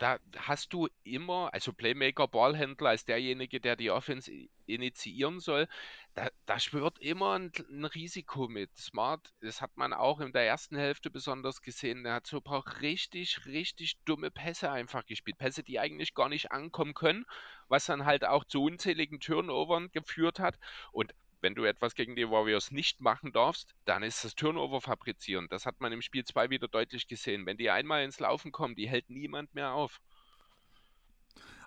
[0.00, 4.32] da hast du immer, also Playmaker, Ballhändler als derjenige, der die Offense
[4.64, 5.68] initiieren soll,
[6.14, 8.74] da, da schwört immer ein, ein, Risiko mit.
[8.78, 12.42] Smart, das hat man auch in der ersten Hälfte besonders gesehen, der hat so ein
[12.42, 15.36] paar richtig, richtig dumme Pässe einfach gespielt.
[15.36, 17.26] Pässe, die eigentlich gar nicht ankommen können,
[17.68, 20.58] was dann halt auch zu unzähligen Turnovern geführt hat.
[20.92, 25.46] Und wenn du etwas gegen die Warriors nicht machen darfst, dann ist das Turnover fabrizieren.
[25.50, 27.46] Das hat man im Spiel 2 wieder deutlich gesehen.
[27.46, 30.00] Wenn die einmal ins Laufen kommen, die hält niemand mehr auf.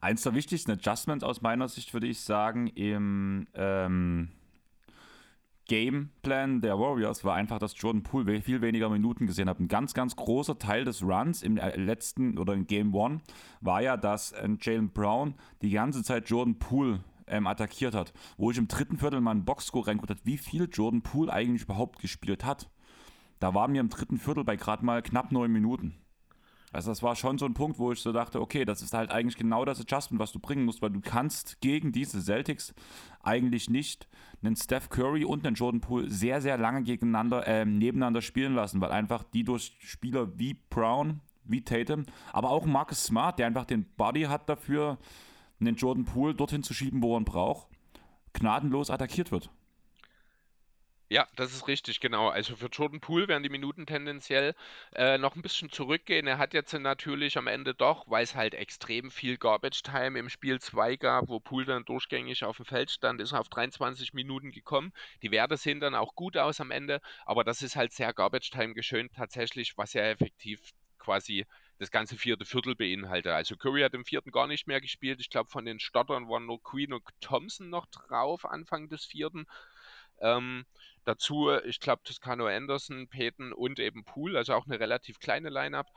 [0.01, 4.31] Eins der wichtigsten Adjustments aus meiner Sicht würde ich sagen im ähm,
[5.65, 9.59] Gameplan der Warriors war einfach, dass Jordan Poole viel weniger Minuten gesehen hat.
[9.59, 13.21] Ein ganz, ganz großer Teil des Runs im äh, letzten oder in Game 1
[13.61, 18.13] war ja, dass äh, Jalen Brown die ganze Zeit Jordan Poole ähm, attackiert hat.
[18.37, 21.63] Wo ich im dritten Viertel mal einen Boxscore reingeguckt habe, wie viel Jordan Poole eigentlich
[21.63, 22.69] überhaupt gespielt hat.
[23.39, 25.95] Da waren wir im dritten Viertel bei gerade mal knapp neun Minuten.
[26.73, 29.11] Also das war schon so ein Punkt, wo ich so dachte, okay, das ist halt
[29.11, 32.73] eigentlich genau das Adjustment, was du bringen musst, weil du kannst gegen diese Celtics
[33.21, 34.07] eigentlich nicht
[34.41, 38.81] einen Steph Curry und einen Jordan Poole sehr, sehr lange gegeneinander, äh, nebeneinander spielen lassen,
[38.81, 43.65] weil einfach die durch Spieler wie Brown, wie Tatum, aber auch Marcus Smart, der einfach
[43.65, 44.97] den Body hat dafür,
[45.65, 47.67] den Jordan Poole dorthin zu schieben, wo er ihn braucht,
[48.33, 49.49] gnadenlos attackiert wird.
[51.13, 52.29] Ja, das ist richtig, genau.
[52.29, 54.55] Also für Jordan Poole werden die Minuten tendenziell
[54.95, 56.25] äh, noch ein bisschen zurückgehen.
[56.25, 60.27] Er hat jetzt natürlich am Ende doch, weil es halt extrem viel Garbage Time im
[60.29, 64.13] Spiel 2 gab, wo Poole dann durchgängig auf dem Feld stand, ist er auf 23
[64.13, 64.91] Minuten gekommen.
[65.21, 68.49] Die Werte sehen dann auch gut aus am Ende, aber das ist halt sehr Garbage
[68.49, 71.45] Time geschönt tatsächlich, was ja effektiv quasi
[71.83, 73.31] das ganze vierte Viertel beinhaltet.
[73.31, 75.19] Also Curry hat im vierten gar nicht mehr gespielt.
[75.19, 79.45] Ich glaube, von den Stottern waren nur Queen und Thompson noch drauf, Anfang des vierten.
[80.21, 80.65] Ähm,
[81.05, 85.87] dazu, ich glaube, Toscano Anderson, Peyton und eben Poole, also auch eine relativ kleine Line-Up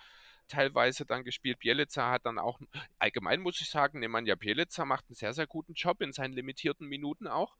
[0.48, 1.58] teilweise dann gespielt.
[1.58, 2.60] Bielica hat dann auch,
[2.98, 6.88] allgemein muss ich sagen, Nemanja Bielica macht einen sehr, sehr guten Job in seinen limitierten
[6.88, 7.56] Minuten auch.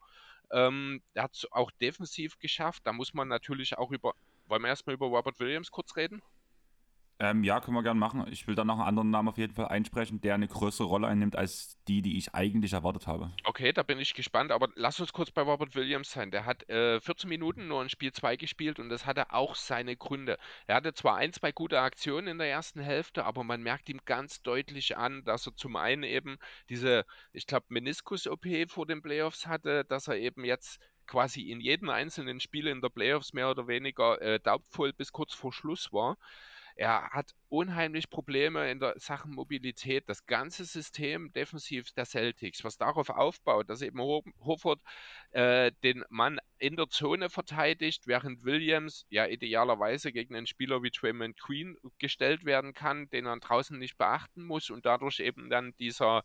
[0.51, 2.83] Ähm, er hat es auch defensiv geschafft.
[2.87, 4.15] Da muss man natürlich auch über,
[4.47, 6.23] wollen wir erstmal über Robert Williams kurz reden?
[7.19, 8.27] Ähm, ja, können wir gerne machen.
[8.31, 11.07] Ich will dann noch einen anderen Namen auf jeden Fall einsprechen, der eine größere Rolle
[11.07, 13.33] einnimmt als die, die ich eigentlich erwartet habe.
[13.45, 16.31] Okay, da bin ich gespannt, aber lass uns kurz bei Robert Williams sein.
[16.31, 19.97] Der hat äh, 14 Minuten nur in Spiel 2 gespielt und das hatte auch seine
[19.97, 20.39] Gründe.
[20.67, 24.01] Er hatte zwar ein, zwei gute Aktionen in der ersten Hälfte, aber man merkt ihm
[24.05, 26.37] ganz deutlich an, dass er zum einen eben
[26.69, 31.89] diese, ich glaube, Meniskus-OP vor den Playoffs hatte, dass er eben jetzt quasi in jedem
[31.89, 36.19] einzelnen Spiel in der Playoffs mehr oder weniger äh, daubvoll bis kurz vor Schluss war.
[36.79, 40.05] Er hat unheimlich Probleme in der Sachen Mobilität.
[40.09, 44.81] Das ganze System defensiv der Celtics, was darauf aufbaut, dass eben Horford
[45.31, 50.91] äh, den Mann in der Zone verteidigt, während Williams ja idealerweise gegen einen Spieler wie
[50.91, 55.75] Draymond Queen gestellt werden kann, den er draußen nicht beachten muss und dadurch eben dann
[55.79, 56.25] dieser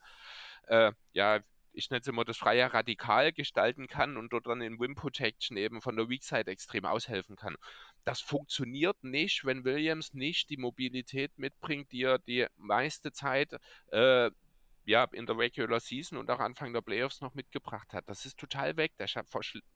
[0.67, 1.39] äh, ja,
[1.73, 5.55] ich nenne es immer das freie Radikal gestalten kann und dort dann in Wim Protection
[5.57, 7.55] eben von der Weak Side extrem aushelfen kann
[8.03, 13.53] das funktioniert nicht, wenn Williams nicht die Mobilität mitbringt, die er die meiste Zeit
[13.91, 14.31] äh,
[14.85, 18.09] ja, in der Regular Season und auch Anfang der Playoffs noch mitgebracht hat.
[18.09, 18.93] Das ist total weg.
[18.97, 19.07] Der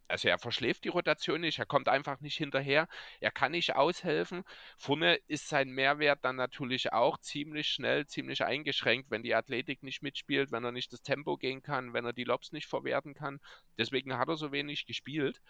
[0.07, 2.87] also er verschläft die Rotation nicht, er kommt einfach nicht hinterher,
[3.19, 4.43] er kann nicht aushelfen.
[4.77, 10.01] Vorne ist sein Mehrwert dann natürlich auch ziemlich schnell, ziemlich eingeschränkt, wenn die Athletik nicht
[10.01, 13.39] mitspielt, wenn er nicht das Tempo gehen kann, wenn er die Lobs nicht verwerten kann.
[13.77, 15.41] Deswegen hat er so wenig gespielt.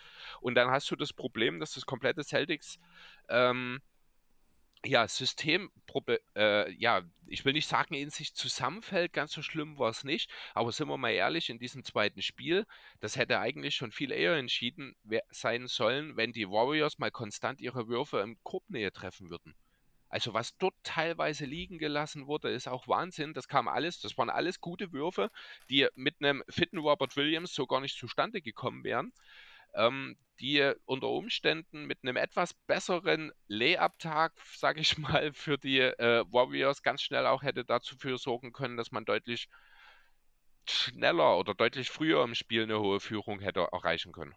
[0.41, 2.79] Und dann hast du das Problem, dass das komplette Celtics
[3.29, 3.81] ähm,
[4.85, 5.71] ja, System,
[6.35, 10.29] äh, ja, ich will nicht sagen, in sich zusammenfällt, ganz so schlimm war es nicht,
[10.53, 12.65] aber sind wir mal ehrlich, in diesem zweiten Spiel,
[12.99, 14.95] das hätte eigentlich schon viel eher entschieden
[15.29, 19.55] sein sollen, wenn die Warriors mal konstant ihre Würfe im Gruppennähe treffen würden.
[20.09, 23.33] Also was dort teilweise liegen gelassen wurde, ist auch Wahnsinn.
[23.33, 25.29] Das kam alles, das waren alles gute Würfe,
[25.69, 29.11] die mit einem fitten Robert Williams so gar nicht zustande gekommen wären
[29.75, 36.25] ähm, die unter Umständen mit einem etwas besseren Layup-Tag, sage ich mal, für die äh,
[36.31, 39.49] Warriors ganz schnell auch hätte dazu für sorgen können, dass man deutlich
[40.67, 44.33] schneller oder deutlich früher im Spiel eine hohe Führung hätte erreichen können.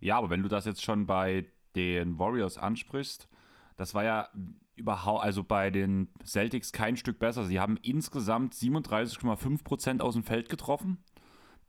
[0.00, 3.28] Ja, aber wenn du das jetzt schon bei den Warriors ansprichst,
[3.76, 4.28] das war ja
[4.76, 7.44] überhaupt, also bei den Celtics kein Stück besser.
[7.44, 11.04] Sie haben insgesamt 37,5% aus dem Feld getroffen.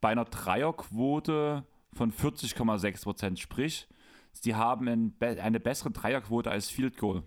[0.00, 3.38] Bei einer Dreierquote von 40,6 Prozent.
[3.38, 3.88] Sprich,
[4.32, 7.24] sie haben ein, eine bessere Dreierquote als Field Goal.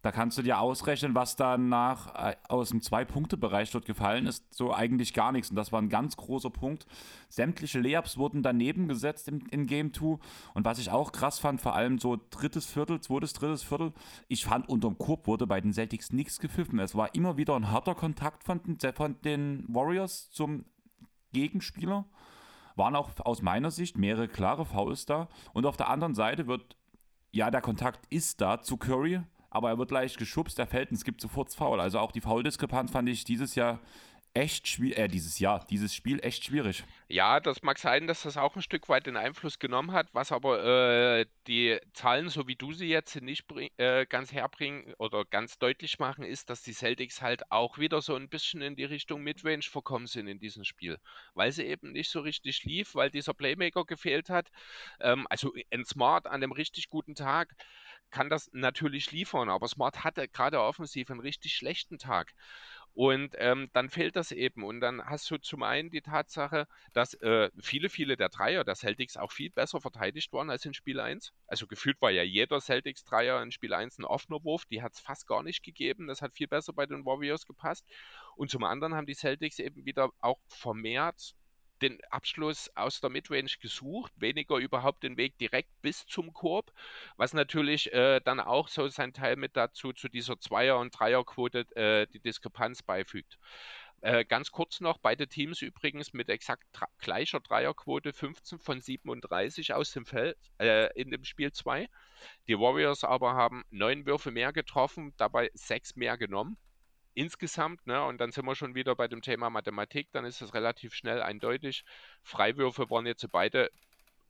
[0.00, 4.54] Da kannst du dir ausrechnen, was danach äh, aus dem Zwei-Punkte-Bereich dort gefallen ist.
[4.54, 5.50] So eigentlich gar nichts.
[5.50, 6.86] Und das war ein ganz großer Punkt.
[7.28, 10.18] Sämtliche Layups wurden daneben gesetzt in, in Game 2.
[10.54, 13.92] Und was ich auch krass fand, vor allem so drittes Viertel, zweites, drittes Viertel,
[14.28, 16.78] ich fand, unterm Korb wurde bei den Celtics nichts gepfiffen.
[16.78, 18.60] Es war immer wieder ein harter Kontakt von,
[18.94, 20.64] von den Warriors zum
[21.32, 22.06] Gegenspieler
[22.78, 25.28] waren auch aus meiner Sicht mehrere klare Fouls da.
[25.52, 26.76] Und auf der anderen Seite wird,
[27.32, 30.96] ja, der Kontakt ist da zu Curry, aber er wird leicht geschubst, er fällt und
[30.96, 31.80] es gibt sofort Foul.
[31.80, 33.80] Also auch die Foul-Diskrepanz fand ich dieses Jahr
[34.38, 36.84] echt schwierig, äh, dieses Jahr, dieses Spiel echt schwierig.
[37.08, 40.30] Ja, das mag sein, dass das auch ein Stück weit den Einfluss genommen hat, was
[40.30, 43.46] aber äh, die Zahlen, so wie du sie jetzt nicht
[43.78, 48.14] äh, ganz herbringen oder ganz deutlich machen, ist, dass die Celtics halt auch wieder so
[48.14, 50.98] ein bisschen in die Richtung Midrange verkommen sind in diesem Spiel,
[51.34, 54.50] weil sie eben nicht so richtig lief, weil dieser Playmaker gefehlt hat.
[55.00, 57.56] Ähm, also ein Smart an einem richtig guten Tag
[58.10, 62.34] kann das natürlich liefern, aber Smart hatte gerade offensiv einen richtig schlechten Tag.
[62.94, 64.64] Und ähm, dann fehlt das eben.
[64.64, 68.74] Und dann hast du zum einen die Tatsache, dass äh, viele, viele der Dreier der
[68.74, 71.32] Celtics auch viel besser verteidigt waren als in Spiel 1.
[71.46, 74.64] Also gefühlt war ja jeder Celtics-Dreier in Spiel 1 ein offener Wurf.
[74.66, 76.08] Die hat es fast gar nicht gegeben.
[76.08, 77.86] Das hat viel besser bei den Warriors gepasst.
[78.36, 81.34] Und zum anderen haben die Celtics eben wieder auch vermehrt
[81.82, 86.72] den Abschluss aus der Midrange gesucht, weniger überhaupt den Weg direkt bis zum Korb,
[87.16, 91.66] was natürlich äh, dann auch so sein Teil mit dazu zu dieser Zweier- und Dreierquote
[91.76, 93.38] äh, die Diskrepanz beifügt.
[94.00, 96.64] Äh, ganz kurz noch, beide Teams übrigens mit exakt
[96.98, 101.88] gleicher Dreierquote, 15 von 37 aus dem Feld äh, in dem Spiel 2.
[102.46, 106.56] Die Warriors aber haben neun Würfe mehr getroffen, dabei sechs mehr genommen.
[107.18, 110.54] Insgesamt, ne, und dann sind wir schon wieder bei dem Thema Mathematik, dann ist es
[110.54, 111.84] relativ schnell eindeutig.
[112.22, 113.72] Freiwürfe waren jetzt beide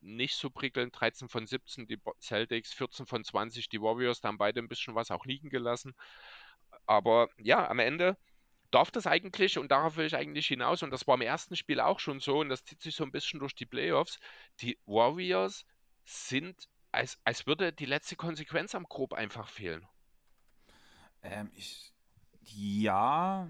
[0.01, 0.99] nicht so prickelnd.
[0.99, 4.95] 13 von 17 die Celtics, 14 von 20 die Warriors, da haben beide ein bisschen
[4.95, 5.95] was auch liegen gelassen.
[6.87, 8.17] Aber ja, am Ende
[8.71, 11.81] darf das eigentlich, und darauf will ich eigentlich hinaus, und das war im ersten Spiel
[11.81, 14.19] auch schon so, und das zieht sich so ein bisschen durch die Playoffs,
[14.63, 15.67] die Warriors
[16.07, 16.57] sind,
[16.91, 19.87] als, als würde die letzte Konsequenz am Grob einfach fehlen.
[21.23, 21.93] Ähm, ich,
[22.55, 23.49] ja,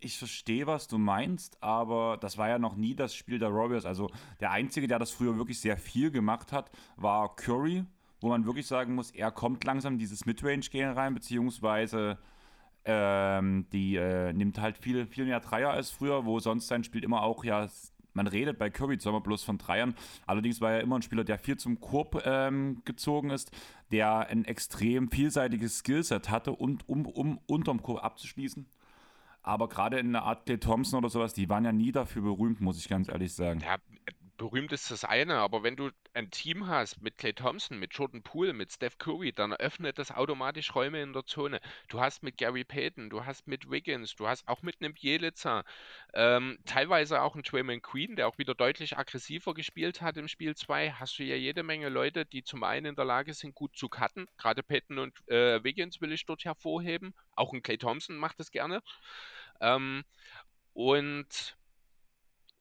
[0.00, 3.86] ich verstehe, was du meinst, aber das war ja noch nie das Spiel der Warriors.
[3.86, 7.84] Also der Einzige, der das früher wirklich sehr viel gemacht hat, war Curry,
[8.20, 12.18] wo man wirklich sagen muss, er kommt langsam dieses Midrange-Game rein, beziehungsweise
[12.84, 17.02] ähm, die äh, nimmt halt viel, viel mehr Dreier als früher, wo sonst sein Spiel
[17.02, 17.68] immer auch, ja,
[18.16, 19.94] man redet bei Curry zwar bloß von Dreiern,
[20.26, 23.52] allerdings war er immer ein Spieler, der viel zum Korb ähm, gezogen ist,
[23.92, 28.66] der ein extrem vielseitiges Skillset hatte, und, um, um unterm Korb abzuschließen.
[29.42, 32.60] Aber gerade in der Art Clay Thompson oder sowas, die waren ja nie dafür berühmt,
[32.60, 33.60] muss ich ganz ehrlich sagen.
[33.60, 33.76] Ja,
[34.36, 38.22] berühmt ist das eine, aber wenn du ein Team hast mit Clay Thompson, mit Jordan
[38.22, 41.60] Poole, mit Steph Curry, dann öffnet das automatisch Räume in der Zone.
[41.88, 45.64] Du hast mit Gary Payton, du hast mit Wiggins, du hast auch mit einem Bielitzer,
[46.14, 50.54] ähm, teilweise auch einen Draymond Queen, der auch wieder deutlich aggressiver gespielt hat im Spiel
[50.54, 53.76] 2, hast du ja jede Menge Leute, die zum einen in der Lage sind, gut
[53.76, 54.26] zu cutten.
[54.36, 57.14] Gerade Payton und äh, Wiggins will ich dort hervorheben.
[57.32, 58.82] Auch ein Clay Thompson macht das gerne.
[59.60, 60.04] Ähm,
[60.72, 61.56] und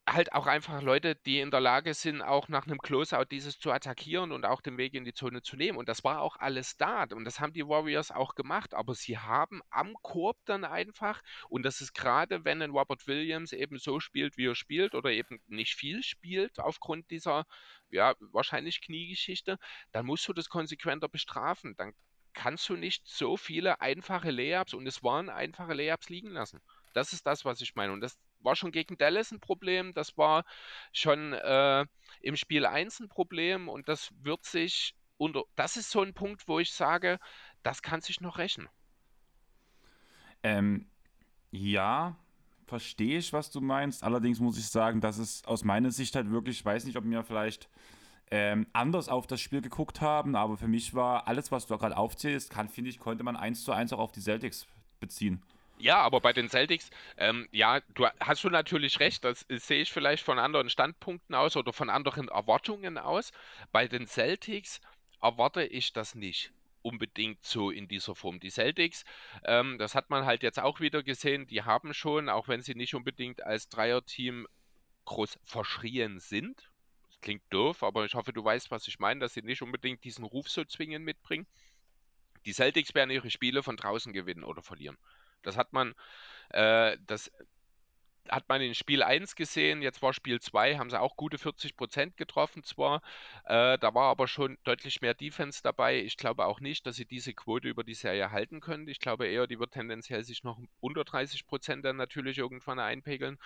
[0.07, 3.71] halt auch einfach Leute, die in der Lage sind, auch nach einem Closeout dieses zu
[3.71, 5.77] attackieren und auch den Weg in die Zone zu nehmen.
[5.77, 7.03] Und das war auch alles da.
[7.03, 8.73] Und das haben die Warriors auch gemacht.
[8.75, 13.51] Aber sie haben am Korb dann einfach, und das ist gerade, wenn ein Robert Williams
[13.51, 17.45] eben so spielt, wie er spielt, oder eben nicht viel spielt aufgrund dieser,
[17.89, 19.57] ja, wahrscheinlich Kniegeschichte,
[19.91, 21.75] dann musst du das konsequenter bestrafen.
[21.77, 21.93] Dann
[22.33, 26.61] kannst du nicht so viele einfache Layups, und es waren einfache Layups liegen lassen.
[26.93, 27.91] Das ist das, was ich meine.
[27.91, 30.45] Und das war schon gegen Dallas ein Problem, das war
[30.93, 31.85] schon äh,
[32.21, 35.43] im Spiel 1 ein Problem und das wird sich unter.
[35.55, 37.19] Das ist so ein Punkt, wo ich sage,
[37.63, 38.69] das kann sich noch rächen.
[40.43, 40.87] Ähm,
[41.51, 42.15] ja,
[42.67, 44.03] verstehe ich, was du meinst.
[44.03, 47.03] Allerdings muss ich sagen, dass es aus meiner Sicht halt wirklich, ich weiß nicht, ob
[47.03, 47.69] mir vielleicht
[48.31, 51.95] ähm, anders auf das Spiel geguckt haben, aber für mich war alles, was du gerade
[51.97, 54.67] aufzählst, kann, finde ich, konnte man eins zu eins auch auf die Celtics
[54.99, 55.41] beziehen.
[55.77, 59.91] Ja, aber bei den Celtics, ähm, ja, du hast du natürlich recht, das sehe ich
[59.91, 63.31] vielleicht von anderen Standpunkten aus oder von anderen Erwartungen aus.
[63.71, 64.79] Bei den Celtics
[65.21, 68.39] erwarte ich das nicht unbedingt so in dieser Form.
[68.39, 69.03] Die Celtics,
[69.43, 72.75] ähm, das hat man halt jetzt auch wieder gesehen, die haben schon, auch wenn sie
[72.75, 74.47] nicht unbedingt als Dreierteam
[75.05, 76.71] groß verschrien sind,
[77.07, 80.03] das klingt doof, aber ich hoffe, du weißt, was ich meine, dass sie nicht unbedingt
[80.03, 81.47] diesen Ruf so zwingend mitbringen.
[82.45, 84.97] Die Celtics werden ihre Spiele von draußen gewinnen oder verlieren.
[85.45, 85.95] Das hat man,
[86.49, 87.31] äh, das
[88.29, 91.75] hat man in Spiel 1 gesehen, jetzt war Spiel 2, haben sie auch gute 40
[91.75, 93.01] Prozent getroffen zwar,
[93.45, 95.99] äh, da war aber schon deutlich mehr Defense dabei.
[95.99, 98.87] Ich glaube auch nicht, dass sie diese Quote über die Serie halten können.
[98.87, 103.37] Ich glaube eher, die wird tendenziell sich noch unter 30 Prozent dann natürlich irgendwann einpegeln.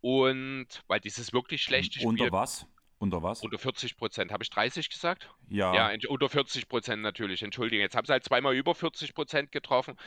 [0.00, 2.08] Und weil dieses wirklich schlechte Spiel...
[2.08, 2.66] Unter was?
[3.04, 3.42] Unter was?
[3.42, 4.32] Unter 40 Prozent.
[4.32, 5.28] Habe ich 30 gesagt?
[5.50, 5.90] Ja.
[5.90, 7.42] Ja, unter 40 Prozent natürlich.
[7.42, 9.98] Entschuldigung, jetzt haben sie halt zweimal über 40 Prozent getroffen.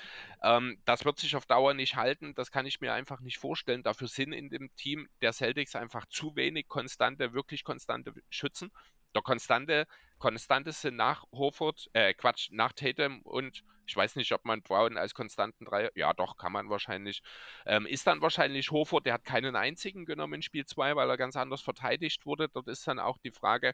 [0.42, 2.34] Ähm, das wird sich auf Dauer nicht halten.
[2.34, 3.84] Das kann ich mir einfach nicht vorstellen.
[3.84, 8.72] Dafür sind in dem Team der Celtics einfach zu wenig konstante, wirklich konstante Schützen.
[9.18, 9.88] Der konstante,
[10.20, 15.16] konstanteste nach Horford, äh, Quatsch, nach Tatum und ich weiß nicht, ob man Brown als
[15.16, 17.24] konstanten Dreier, ja doch, kann man wahrscheinlich.
[17.66, 21.18] Ähm, ist dann wahrscheinlich Hofer, der hat keinen einzigen genommen in Spiel 2, weil er
[21.18, 22.48] ganz anders verteidigt wurde.
[22.48, 23.74] Dort ist dann auch die Frage,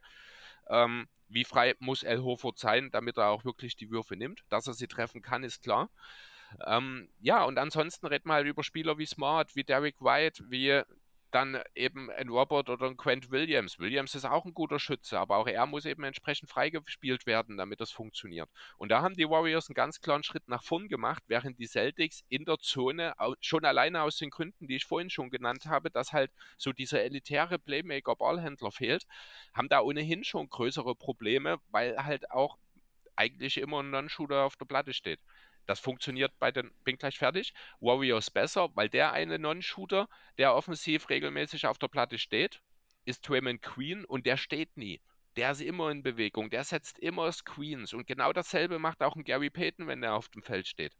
[0.69, 4.45] ähm, wie frei muss El Horford sein, damit er auch wirklich die Würfe nimmt.
[4.47, 5.89] Dass er sie treffen kann, ist klar.
[6.65, 10.83] Ähm, ja, und ansonsten reden wir halt über Spieler wie Smart, wie Derek White, wie
[11.33, 13.79] dann eben ein Robert oder ein Quent Williams.
[13.79, 17.81] Williams ist auch ein guter Schütze, aber auch er muss eben entsprechend freigespielt werden, damit
[17.81, 18.49] das funktioniert.
[18.77, 22.23] Und da haben die Warriors einen ganz klaren Schritt nach vorn gemacht, während die Celtics
[22.29, 26.13] in der Zone schon alleine aus den Gründen, die ich vorhin schon genannt habe, dass
[26.13, 29.05] halt so dieser elitäre Playmaker-Ballhändler fehlt,
[29.53, 32.57] haben da ohnehin schon größere Probleme, weil halt auch
[33.15, 35.19] eigentlich immer ein Non-Shooter auf der Platte steht.
[35.65, 40.07] Das funktioniert bei den, bin gleich fertig, Warriors besser, weil der eine Non-Shooter,
[40.37, 42.61] der offensiv regelmäßig auf der Platte steht,
[43.05, 45.01] ist Draymond Queen und der steht nie.
[45.35, 49.23] Der ist immer in Bewegung, der setzt immer Screens und genau dasselbe macht auch ein
[49.23, 50.93] Gary Payton, wenn er auf dem Feld steht.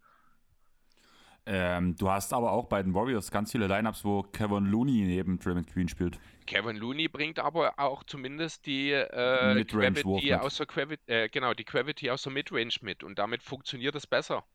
[1.45, 5.39] Ähm, du hast aber auch bei den Warriors ganz viele Lineups, wo Kevin Looney neben
[5.39, 6.17] Draymond Green spielt.
[6.45, 11.65] Kevin Looney bringt aber auch zumindest die äh, Gravity aus der Gravity, äh, genau, die
[11.65, 14.45] Gravity aus der Midrange mit und damit funktioniert es besser.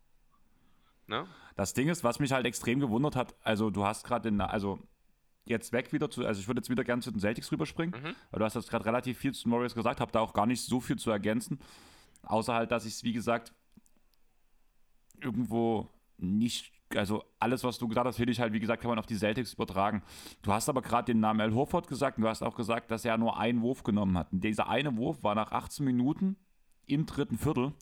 [1.09, 1.27] Ne?
[1.57, 4.79] Das Ding ist, was mich halt extrem gewundert hat, also du hast gerade in, also
[5.47, 8.15] jetzt weg wieder zu, also ich würde jetzt wieder gerne zu den Celtics rüberspringen, mhm.
[8.31, 10.47] weil du hast jetzt gerade relativ viel zu den Warriors gesagt, habe da auch gar
[10.47, 11.59] nicht so viel zu ergänzen,
[12.23, 13.53] außer halt, dass ich es, wie gesagt,
[15.21, 15.89] irgendwo
[16.19, 19.07] nicht, also alles, was du gesagt hast, finde ich halt, wie gesagt, kann man auf
[19.07, 20.03] die Celtics übertragen.
[20.43, 23.05] Du hast aber gerade den Namen Al Horford gesagt und du hast auch gesagt, dass
[23.05, 24.33] er nur einen Wurf genommen hat.
[24.33, 26.37] Und dieser eine Wurf war nach 18 Minuten
[26.89, 27.73] im dritten Viertel,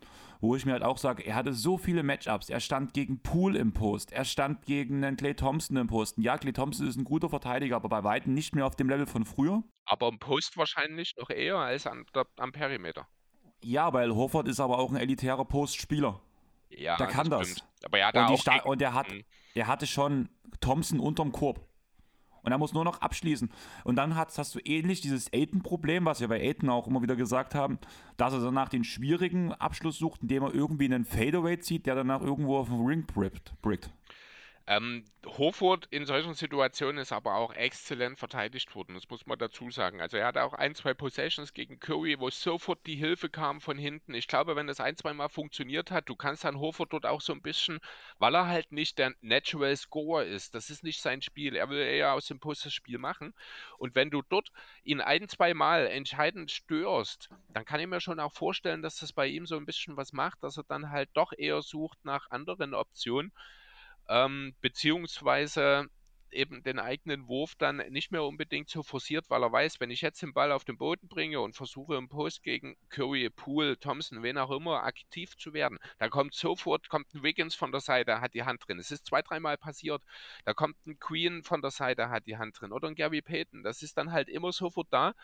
[0.41, 2.51] wo ich mir halt auch sage, er hatte so viele Matchups.
[2.51, 6.23] Er stand gegen Poole im Post, er stand gegen einen Clay Thompson im Posten.
[6.23, 9.07] Ja, Clay Thompson ist ein guter Verteidiger, aber bei weitem nicht mehr auf dem Level
[9.07, 9.63] von früher.
[9.85, 12.05] Aber im Post wahrscheinlich noch eher als an,
[12.37, 13.07] am Perimeter.
[13.63, 16.21] Ja, weil Horford ist aber auch ein elitärer Postspieler.
[16.69, 17.55] Ja, der kann das.
[17.55, 17.65] das.
[17.85, 19.07] Aber er hat und, auch und er hat,
[19.55, 20.29] er hatte schon
[20.61, 21.66] Thompson unterm Korb.
[22.47, 23.51] Und er muss nur noch abschließen.
[23.83, 27.17] Und dann hast, hast du ähnlich dieses Aiden-Problem, was wir bei Aiden auch immer wieder
[27.17, 27.81] gesagt haben,
[28.17, 32.23] dass er danach den schwierigen Abschluss sucht, indem er irgendwie einen Fadeaway zieht, der danach
[32.23, 33.53] irgendwo auf den Ring brickt.
[34.69, 39.71] Ähm, Hofurt in solchen Situationen ist aber auch exzellent verteidigt worden, das muss man dazu
[39.71, 40.01] sagen.
[40.01, 43.79] Also er hatte auch ein, zwei Possessions gegen Curry, wo sofort die Hilfe kam von
[43.79, 44.15] hinten.
[44.15, 47.21] Ich glaube, wenn das ein, zwei Mal funktioniert hat, du kannst dann Hofurt dort auch
[47.21, 47.79] so ein bisschen,
[48.19, 51.79] weil er halt nicht der Natural Scorer ist, das ist nicht sein Spiel, er will
[51.79, 53.35] eher aus dem Post das Spiel machen.
[53.79, 54.51] Und wenn du dort
[54.83, 59.13] ihn ein, zwei Mal entscheidend störst, dann kann ich mir schon auch vorstellen, dass das
[59.13, 62.31] bei ihm so ein bisschen was macht, dass er dann halt doch eher sucht nach
[62.31, 63.33] anderen Optionen
[64.09, 65.89] ähm, beziehungsweise
[66.31, 70.01] eben den eigenen Wurf dann nicht mehr unbedingt so forciert, weil er weiß, wenn ich
[70.01, 74.23] jetzt den Ball auf den Boden bringe und versuche im Post gegen Curry, Poole, Thompson,
[74.23, 78.21] wen auch immer aktiv zu werden, dann kommt sofort, kommt ein Wiggins von der Seite,
[78.21, 78.79] hat die Hand drin.
[78.79, 80.03] Es ist zwei, dreimal passiert,
[80.45, 83.63] da kommt ein Queen von der Seite, hat die Hand drin oder ein Gary Payton.
[83.63, 85.15] Das ist dann halt immer sofort da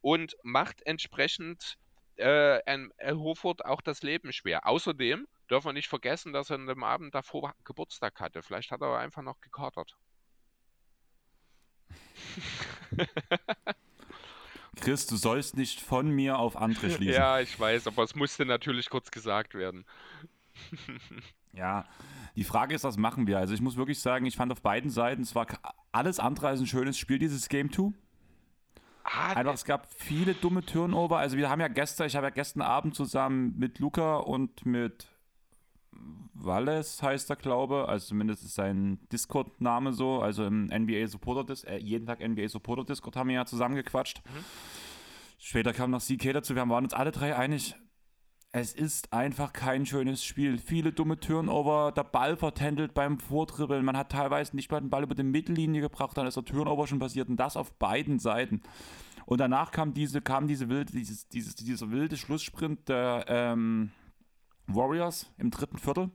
[0.00, 1.76] und macht entsprechend
[2.16, 4.66] äh, ein Hofort auch das Leben schwer.
[4.66, 8.42] Außerdem dürfen wir nicht vergessen, dass er an dem Abend davor Geburtstag hatte.
[8.42, 9.96] Vielleicht hat er einfach noch gekatert.
[14.76, 17.14] Chris, du sollst nicht von mir auf andere schließen.
[17.14, 19.84] Ja, ich weiß, aber es musste natürlich kurz gesagt werden.
[21.52, 21.86] ja,
[22.36, 23.38] die Frage ist, was machen wir?
[23.38, 25.46] Also ich muss wirklich sagen, ich fand auf beiden Seiten, es war
[25.92, 27.92] alles andere als ein schönes Spiel, dieses Game 2.
[29.04, 31.18] Ah, Einfach, es gab viele dumme Turnover.
[31.18, 35.13] Also wir haben ja gestern, ich habe ja gestern Abend zusammen mit Luca und mit
[36.34, 41.72] Wallace heißt er, glaube also zumindest ist sein Discord-Name so, also im NBA Supporter Discord,
[41.72, 44.22] äh, jeden Tag NBA Supporter Discord haben wir ja zusammengequatscht.
[44.24, 44.44] Mhm.
[45.38, 47.74] Später kam noch CK dazu, wir waren uns alle drei einig,
[48.56, 50.58] es ist einfach kein schönes Spiel.
[50.58, 55.02] Viele dumme Turnover, der Ball vertändelt beim Vordribbeln, man hat teilweise nicht mal den Ball
[55.02, 58.62] über die Mittellinie gebracht, dann ist der Turnover schon passiert und das auf beiden Seiten.
[59.26, 63.90] Und danach kam diese, kam diese wilde, dieses, dieses, dieser wilde Schlusssprint der, ähm,
[64.66, 66.10] Warriors im dritten Viertel,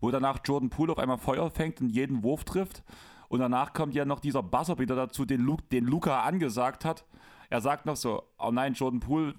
[0.00, 2.82] wo danach Jordan Poole auf einmal Feuer fängt und jeden Wurf trifft.
[3.28, 7.04] Und danach kommt ja noch dieser Buzzer wieder dazu, den, Luke, den Luca angesagt hat.
[7.50, 9.34] Er sagt noch so, oh nein, Jordan Poole,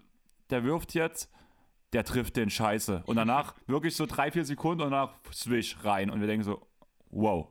[0.49, 1.31] der wirft jetzt,
[1.93, 3.03] der trifft den Scheiße.
[3.05, 6.09] Und danach wirklich so drei, vier Sekunden und danach Swish rein.
[6.09, 6.67] Und wir denken so,
[7.11, 7.47] wow.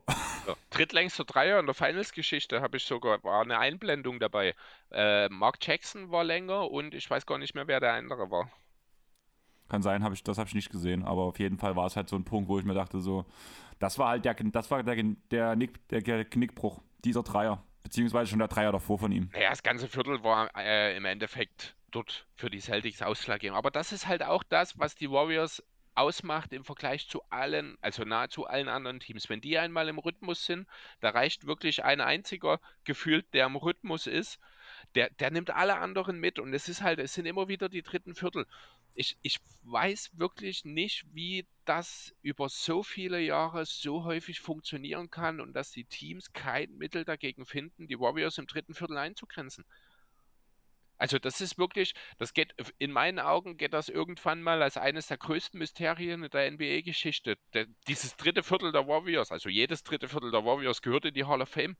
[0.47, 4.53] Ja, drittlängster Dreier in der Finals-Geschichte habe ich sogar, war eine Einblendung dabei.
[4.91, 8.49] Äh, Mark Jackson war länger und ich weiß gar nicht mehr, wer der andere war.
[9.69, 11.95] Kann sein, hab ich, das habe ich nicht gesehen, aber auf jeden Fall war es
[11.95, 13.25] halt so ein Punkt, wo ich mir dachte, so,
[13.79, 18.39] das war halt der, das war der, der, Nick, der Knickbruch, dieser Dreier, beziehungsweise schon
[18.39, 19.29] der Dreier davor von ihm.
[19.33, 23.57] Naja, das ganze Viertel war äh, im Endeffekt dort für die Celtics ausschlaggebend.
[23.57, 25.63] Aber das ist halt auch das, was die Warriors
[25.97, 29.29] ausmacht im Vergleich zu allen, also nahezu allen anderen Teams.
[29.29, 30.67] Wenn die einmal im Rhythmus sind,
[30.99, 34.39] da reicht wirklich ein einziger gefühlt, der im Rhythmus ist,
[34.93, 37.81] der, der nimmt alle anderen mit und es ist halt, es sind immer wieder die
[37.81, 38.45] dritten Viertel
[38.97, 45.39] ich, ich weiß wirklich nicht, wie das über so viele Jahre so häufig funktionieren kann
[45.39, 49.65] und dass die Teams kein Mittel dagegen finden, die Warriors im dritten Viertel einzugrenzen.
[50.97, 55.05] Also das ist wirklich, das geht, in meinen Augen geht das irgendwann mal als eines
[55.05, 57.37] der größten Mysterien in der NBA-Geschichte.
[57.87, 61.43] Dieses dritte Viertel der Warriors, also jedes dritte Viertel der Warriors gehört in die Hall
[61.43, 61.77] of Fame.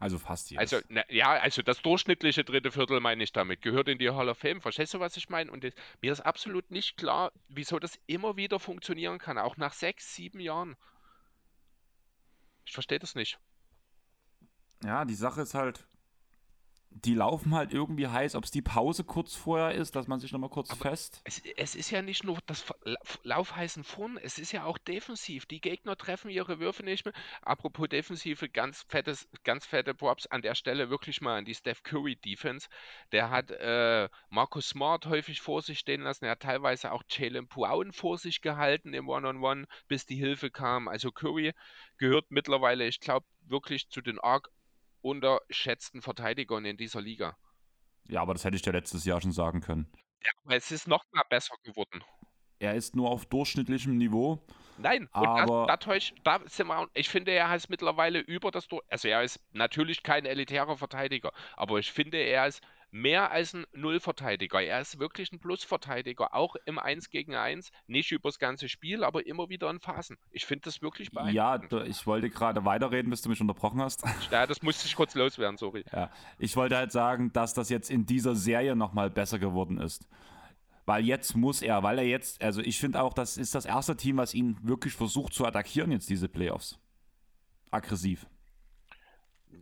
[0.00, 0.72] Also fast jedes.
[0.72, 4.30] Also, na, ja, also das durchschnittliche dritte Viertel meine ich damit, gehört in die Hall
[4.30, 4.62] of Fame.
[4.62, 5.52] Verstehst du, was ich meine?
[5.52, 9.74] Und das, mir ist absolut nicht klar, wieso das immer wieder funktionieren kann, auch nach
[9.74, 10.74] sechs, sieben Jahren.
[12.64, 13.38] Ich verstehe das nicht.
[14.82, 15.86] Ja, die Sache ist halt,
[16.92, 20.32] die laufen halt irgendwie heiß, ob es die Pause kurz vorher ist, dass man sich
[20.32, 21.22] nochmal kurz Aber fest.
[21.24, 22.64] Es, es ist ja nicht nur das
[23.22, 25.46] Laufheißen vorn, es ist ja auch defensiv.
[25.46, 27.14] Die Gegner treffen ihre Würfe nicht mehr.
[27.42, 31.84] Apropos Defensive, ganz fettes, ganz fette Props an der Stelle wirklich mal an die Steph
[31.84, 32.68] Curry Defense.
[33.12, 36.24] Der hat äh, Marcus Smart häufig vor sich stehen lassen.
[36.24, 40.88] Er hat teilweise auch Jalen Brown vor sich gehalten im One-on-One, bis die Hilfe kam.
[40.88, 41.52] Also Curry
[41.98, 44.50] gehört mittlerweile, ich glaube, wirklich zu den arg
[45.02, 47.36] unterschätzten Verteidigern in dieser Liga.
[48.08, 49.90] Ja, aber das hätte ich dir letztes Jahr schon sagen können.
[50.24, 52.02] Ja, aber es ist noch mal besser geworden.
[52.58, 54.44] Er ist nur auf durchschnittlichem Niveau.
[54.76, 59.08] Nein, Aber- das, dadurch, da sind wir, ich finde, er ist mittlerweile über das Also
[59.08, 64.60] er ist natürlich kein elitärer Verteidiger, aber ich finde, er ist mehr als ein Nullverteidiger.
[64.62, 69.26] Er ist wirklich ein Plusverteidiger, auch im 1 gegen 1, nicht übers ganze Spiel, aber
[69.26, 70.16] immer wieder in Phasen.
[70.30, 71.22] Ich finde das wirklich Ja,
[71.56, 71.72] beeindruckend.
[71.72, 74.02] da- ich wollte gerade weiterreden, bis du mich unterbrochen hast.
[74.32, 75.84] Ja, das musste ich kurz loswerden, sorry.
[75.92, 80.06] Ja, ich wollte halt sagen, dass das jetzt in dieser Serie nochmal besser geworden ist.
[80.86, 83.96] Weil jetzt muss er, weil er jetzt, also ich finde auch, das ist das erste
[83.96, 86.78] Team, was ihn wirklich versucht zu attackieren, jetzt diese Playoffs.
[87.70, 88.26] Aggressiv.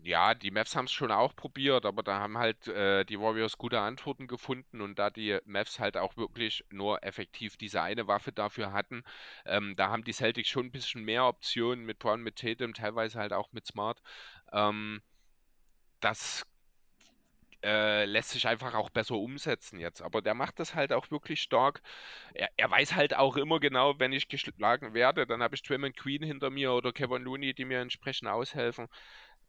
[0.02, 3.58] Ja, die Mavs haben es schon auch probiert, aber da haben halt äh, die Warriors
[3.58, 8.32] gute Antworten gefunden und da die Mavs halt auch wirklich nur effektiv diese eine Waffe
[8.32, 9.02] dafür hatten,
[9.44, 13.18] ähm, da haben die Celtics schon ein bisschen mehr Optionen mit Brown, mit Tatum, teilweise
[13.18, 14.00] halt auch mit Smart.
[14.52, 15.02] Ähm,
[16.00, 16.44] das
[17.64, 20.00] äh, lässt sich einfach auch besser umsetzen jetzt.
[20.02, 21.82] Aber der macht das halt auch wirklich stark.
[22.34, 25.96] Er, er weiß halt auch immer genau, wenn ich geschlagen werde, dann habe ich Draymond
[25.96, 28.86] Queen hinter mir oder Kevin Looney, die mir entsprechend aushelfen.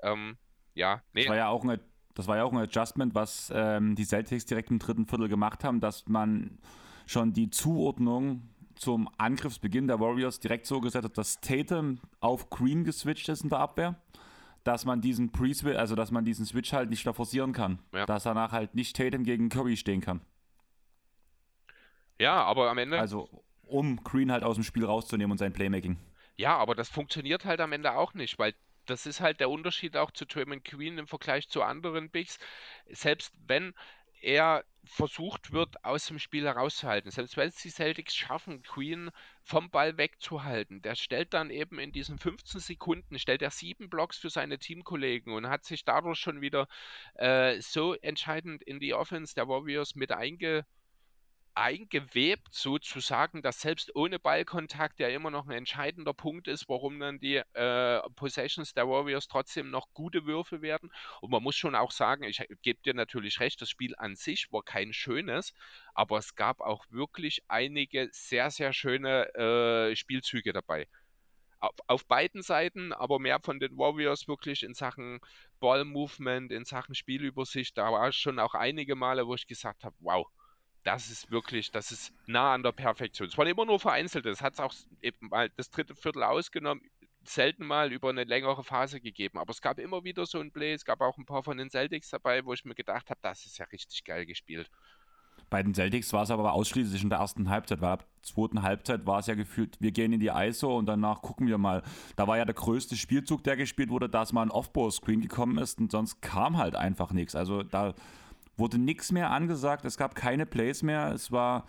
[0.01, 0.37] Ähm,
[0.73, 1.79] ja, nee, Das war ja auch ein,
[2.15, 5.63] das war ja auch ein Adjustment, was ähm, die Celtics direkt im dritten Viertel gemacht
[5.63, 6.57] haben, dass man
[7.05, 12.83] schon die Zuordnung zum Angriffsbeginn der Warriors direkt so gesetzt hat, dass Tatum auf Green
[12.85, 14.01] geswitcht ist in der Abwehr,
[14.63, 18.05] dass man diesen pre also dass man diesen Switch halt nicht da forcieren kann, Ja.
[18.05, 20.21] dass danach halt nicht Tatum gegen Curry stehen kann.
[22.19, 23.29] ja, aber am Ende, Also
[23.65, 25.97] um Green halt aus dem Spiel rauszunehmen und sein Playmaking.
[26.37, 28.53] ja, aber das funktioniert halt am Ende auch nicht, weil
[28.89, 32.39] das ist halt der Unterschied auch zu Draymond Green im Vergleich zu anderen Bigs.
[32.89, 33.73] Selbst wenn
[34.21, 39.11] er versucht wird, aus dem Spiel herauszuhalten, selbst wenn es die Celtics schaffen, Queen
[39.43, 44.17] vom Ball wegzuhalten, der stellt dann eben in diesen 15 Sekunden, stellt er sieben Blocks
[44.17, 46.67] für seine Teamkollegen und hat sich dadurch schon wieder
[47.15, 50.65] äh, so entscheidend in die Offense der Warriors mit einge
[51.59, 57.19] eingewebt, sozusagen, dass selbst ohne Ballkontakt ja immer noch ein entscheidender Punkt ist, warum dann
[57.19, 60.89] die äh, Possessions der Warriors trotzdem noch gute Würfe werden.
[61.19, 64.47] Und man muss schon auch sagen, ich gebe dir natürlich recht, das Spiel an sich
[64.51, 65.53] war kein schönes,
[65.93, 70.87] aber es gab auch wirklich einige sehr, sehr schöne äh, Spielzüge dabei.
[71.59, 75.19] Auf, auf beiden Seiten, aber mehr von den Warriors wirklich in Sachen
[75.59, 77.77] Ball-Movement, in Sachen Spielübersicht.
[77.77, 80.25] Da war es schon auch einige Male, wo ich gesagt habe, wow,
[80.83, 83.27] das ist wirklich, das ist nah an der Perfektion.
[83.27, 84.29] Es waren immer nur vereinzelte.
[84.29, 86.83] Es hat es auch eben mal das dritte Viertel ausgenommen,
[87.23, 89.39] selten mal über eine längere Phase gegeben.
[89.39, 90.73] Aber es gab immer wieder so ein Play.
[90.73, 93.45] Es gab auch ein paar von den Celtics dabei, wo ich mir gedacht habe, das
[93.45, 94.69] ist ja richtig geil gespielt.
[95.49, 98.61] Bei den Celtics war es aber ausschließlich in der ersten Halbzeit, weil ab der zweiten
[98.61, 101.81] Halbzeit war es ja gefühlt, wir gehen in die ISO und danach gucken wir mal.
[102.15, 105.79] Da war ja der größte Spielzug, der gespielt wurde, dass mal ein Off-Ball-Screen gekommen ist
[105.79, 107.35] und sonst kam halt einfach nichts.
[107.35, 107.95] Also da
[108.59, 111.11] wurde nichts mehr angesagt, es gab keine Plays mehr.
[111.11, 111.65] Es war,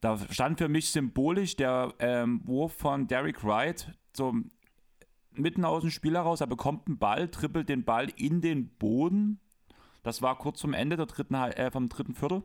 [0.00, 4.34] da stand für mich symbolisch der ähm, Wurf von Derek Wright so
[5.32, 6.40] mitten aus dem Spiel heraus.
[6.40, 9.40] Er bekommt einen Ball, trippelt den Ball in den Boden.
[10.02, 12.44] Das war kurz zum Ende der dritten, äh, vom dritten Viertel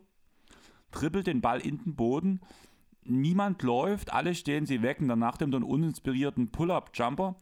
[0.91, 2.41] trippelt den Ball in den Boden.
[3.03, 7.35] Niemand läuft, alle stehen sie weg und danach nimmt er uninspirierten Pull-Up-Jumper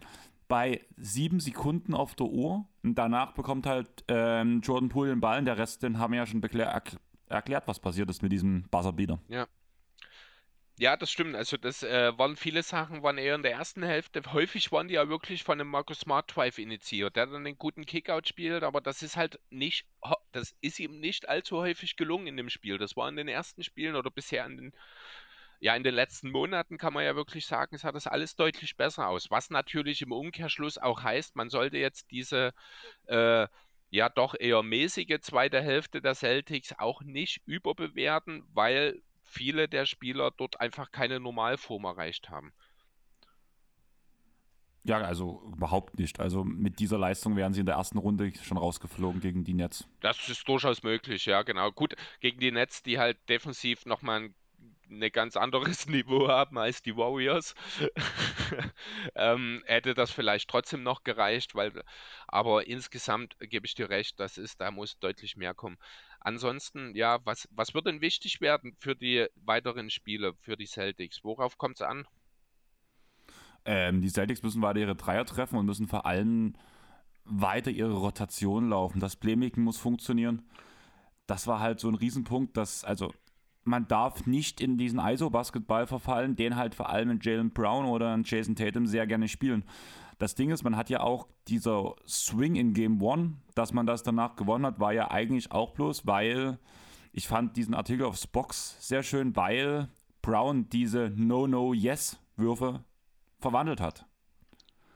[0.48, 2.68] bei sieben Sekunden auf der Uhr.
[2.84, 6.20] Und danach bekommt halt ähm, Jordan Poole den Ball und der Rest, den haben wir
[6.20, 9.20] ja schon erklärt, was passiert ist mit diesem Buzzerbeater.
[10.80, 11.36] Ja, das stimmt.
[11.36, 14.22] Also das äh, waren viele Sachen, waren eher in der ersten Hälfte.
[14.32, 17.86] Häufig waren die ja wirklich von einem Marcus Smart Drive initiiert, der dann einen guten
[17.86, 19.88] Kickout spielt, aber das ist halt nicht,
[20.34, 22.78] das ist ihm nicht allzu häufig gelungen in dem Spiel.
[22.78, 24.74] Das war in den ersten Spielen oder bisher in den,
[25.60, 29.08] ja, in den letzten Monaten kann man ja wirklich sagen, sah das alles deutlich besser
[29.08, 29.32] aus.
[29.32, 32.54] Was natürlich im Umkehrschluss auch heißt, man sollte jetzt diese
[33.08, 33.48] äh,
[33.90, 40.32] ja doch eher mäßige zweite Hälfte der Celtics auch nicht überbewerten, weil viele der Spieler
[40.32, 42.54] dort einfach keine Normalform erreicht haben.
[44.84, 46.20] Ja, also überhaupt nicht.
[46.22, 49.86] Also mit dieser Leistung wären sie in der ersten Runde schon rausgeflogen gegen die Nets.
[50.00, 51.72] Das ist durchaus möglich, ja, genau.
[51.72, 54.36] Gut, gegen die Nets, die halt defensiv nochmal ein
[54.90, 57.56] ein ganz anderes Niveau haben als die Warriors,
[59.16, 61.84] ähm, hätte das vielleicht trotzdem noch gereicht, weil,
[62.28, 65.78] aber insgesamt gebe ich dir recht, das ist, da muss deutlich mehr kommen.
[66.20, 71.24] Ansonsten, ja, was, was wird denn wichtig werden für die weiteren Spiele, für die Celtics?
[71.24, 72.08] Worauf kommt es an?
[73.66, 76.54] Ähm, die Celtics müssen weiter ihre Dreier treffen und müssen vor allem
[77.26, 79.00] weiter ihre Rotation laufen.
[79.00, 80.44] Das Playmaking muss funktionieren.
[81.28, 83.14] Das war halt so ein Riesenpunkt, dass, also
[83.68, 88.14] man darf nicht in diesen ISO-Basketball verfallen, den halt vor allem in Jalen Brown oder
[88.14, 89.64] in Jason Tatum sehr gerne spielen.
[90.18, 94.04] Das Ding ist, man hat ja auch dieser Swing in Game One, dass man das
[94.04, 96.58] danach gewonnen hat, war ja eigentlich auch bloß, weil
[97.12, 99.90] ich fand diesen Artikel auf Spox sehr schön, weil
[100.22, 102.84] Brown diese No-No-Yes-Würfe
[103.40, 104.06] verwandelt hat.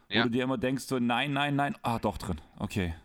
[0.10, 0.22] Ja.
[0.22, 2.96] Wo du dir immer denkst, so nein, nein, nein, ah, doch drin, okay.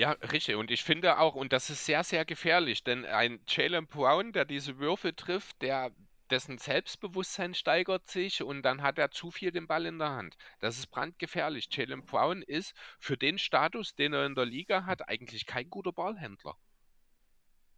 [0.00, 0.56] Ja, richtig.
[0.56, 4.46] Und ich finde auch, und das ist sehr, sehr gefährlich, denn ein Jalen Brown, der
[4.46, 5.90] diese Würfe trifft, der
[6.30, 10.36] dessen Selbstbewusstsein steigert sich und dann hat er zu viel den Ball in der Hand.
[10.58, 11.68] Das ist brandgefährlich.
[11.70, 15.92] Jalen Brown ist für den Status, den er in der Liga hat, eigentlich kein guter
[15.92, 16.56] Ballhändler.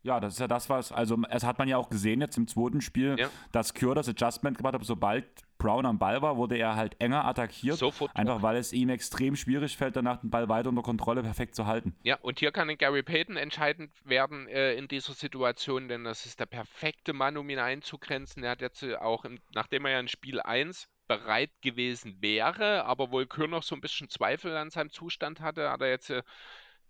[0.03, 2.48] Ja, das ist ja das, was, also es hat man ja auch gesehen jetzt im
[2.48, 3.28] zweiten Spiel, ja.
[3.53, 5.24] dass Kür das Adjustment gemacht hat, sobald
[5.59, 7.76] Brown am Ball war, wurde er halt enger attackiert.
[7.76, 8.11] Sofort.
[8.16, 11.66] Einfach weil es ihm extrem schwierig fällt, danach den Ball weiter unter Kontrolle perfekt zu
[11.66, 11.94] halten.
[12.03, 16.40] Ja, und hier kann Gary Payton entscheidend werden äh, in dieser Situation, denn das ist
[16.40, 18.42] der perfekte Mann, um ihn einzugrenzen.
[18.42, 22.84] Er hat jetzt äh, auch, im, nachdem er ja in Spiel 1 bereit gewesen wäre,
[22.84, 26.11] aber wohl Kür noch so ein bisschen Zweifel an seinem Zustand hatte, hat er jetzt
[26.11, 26.22] äh,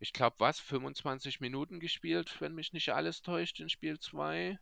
[0.03, 4.59] ich glaube, was, 25 Minuten gespielt, wenn mich nicht alles täuscht, in Spiel 2.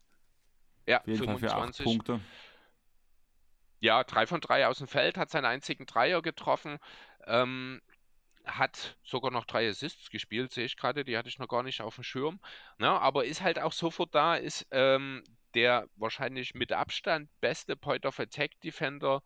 [0.86, 1.82] Ja, 25.
[1.82, 2.20] Punkte.
[3.80, 6.78] Ja, 3 von 3 aus dem Feld, hat seinen einzigen Dreier getroffen,
[7.26, 7.80] ähm,
[8.45, 11.80] hat sogar noch drei Assists gespielt, sehe ich gerade, die hatte ich noch gar nicht
[11.80, 12.38] auf dem Schirm.
[12.76, 15.24] Na, ne, aber ist halt auch sofort da, ist ähm,
[15.55, 19.22] der wahrscheinlich mit Abstand beste Point of Attack Defender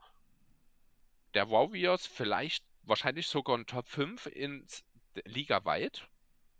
[1.34, 4.84] der Warriors, vielleicht wahrscheinlich sogar ein Top 5 ins
[5.24, 6.08] Liga weit?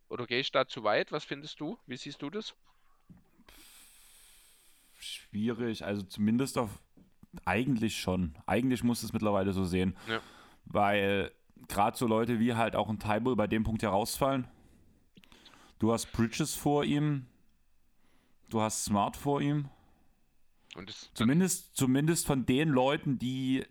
[0.09, 1.13] Oder gehe ich da zu weit?
[1.13, 1.79] Was findest du?
[1.87, 2.55] Wie siehst du das?
[4.99, 6.71] Schwierig, also zumindest auf
[7.45, 8.37] eigentlich schon.
[8.47, 9.97] Eigentlich muss es mittlerweile so sehen.
[10.09, 10.21] Ja.
[10.67, 11.33] Weil
[11.69, 14.47] gerade so Leute wie halt auch ein Tybull bei dem Punkt herausfallen.
[15.79, 17.27] Du hast Bridges vor ihm.
[18.51, 19.69] Du hast Smart vor ihm.
[21.15, 23.65] zumindest, zumindest von den Leuten, die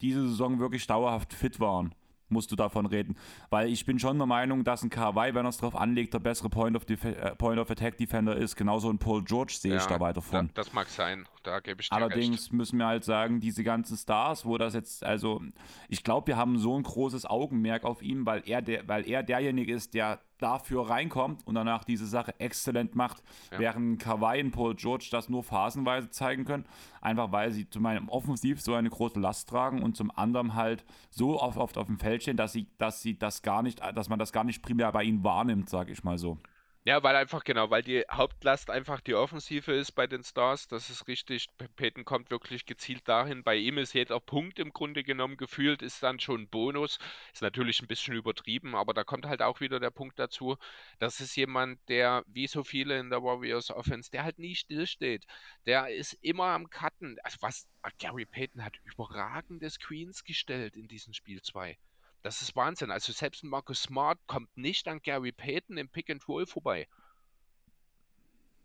[0.00, 1.94] diese Saison wirklich dauerhaft fit waren
[2.30, 3.16] musst du davon reden.
[3.50, 6.18] Weil ich bin schon der Meinung, dass ein Kawhi, wenn er es drauf anlegt, der
[6.18, 8.56] bessere Point of, äh, Point of Attack Defender ist.
[8.56, 10.48] Genauso ein Paul George sehe ja, ich da weiter von.
[10.48, 12.52] Da, das mag sein, da gebe ich dir Allerdings recht.
[12.52, 15.42] müssen wir halt sagen, diese ganzen Stars, wo das jetzt, also
[15.88, 19.22] ich glaube, wir haben so ein großes Augenmerk auf ihn, weil er, der, weil er
[19.22, 23.58] derjenige ist, der dafür reinkommt und danach diese Sache exzellent macht, ja.
[23.58, 26.64] während Kawhi und Paul George das nur phasenweise zeigen können,
[27.00, 30.84] einfach weil sie zum einen offensiv so eine große Last tragen und zum anderen halt
[31.10, 34.08] so oft, oft auf dem Feld stehen, dass sie, dass sie das gar nicht, dass
[34.08, 36.38] man das gar nicht primär bei ihnen wahrnimmt, sage ich mal so.
[36.84, 40.66] Ja, weil einfach, genau, weil die Hauptlast einfach die Offensive ist bei den Stars.
[40.68, 41.46] Das ist richtig.
[41.76, 43.42] Peyton kommt wirklich gezielt dahin.
[43.44, 46.98] Bei ihm ist jeder Punkt im Grunde genommen gefühlt, ist dann schon ein Bonus.
[47.34, 50.56] Ist natürlich ein bisschen übertrieben, aber da kommt halt auch wieder der Punkt dazu.
[50.98, 55.26] Das ist jemand, der, wie so viele in der Warriors Offense, der halt nie stillsteht.
[55.66, 57.18] Der ist immer am Cutten.
[57.22, 57.66] Also was,
[57.98, 61.76] Gary Payton hat überragende Screens gestellt in diesem Spiel 2.
[62.22, 62.90] Das ist Wahnsinn.
[62.90, 66.86] Also selbst Marcus Smart kommt nicht an Gary Payton im Pick and Roll vorbei.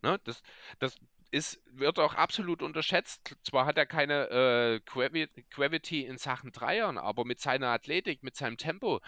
[0.02, 0.20] Ne?
[0.24, 0.44] Das,
[0.80, 0.98] das
[1.32, 3.36] ist, wird auch absolut unterschätzt.
[3.44, 8.58] Zwar hat er keine äh, Gravity in Sachen Dreiern, aber mit seiner Athletik, mit seinem
[8.58, 9.02] Tempo.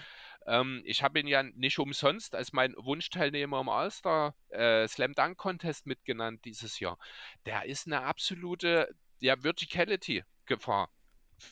[0.46, 5.38] Ähm, ich habe ihn ja nicht umsonst als mein Wunschteilnehmer im All-Star äh, Slam Dunk
[5.38, 6.98] Contest mitgenannt dieses Jahr.
[7.46, 10.90] Der ist eine absolute ja, Verticality-Gefahr.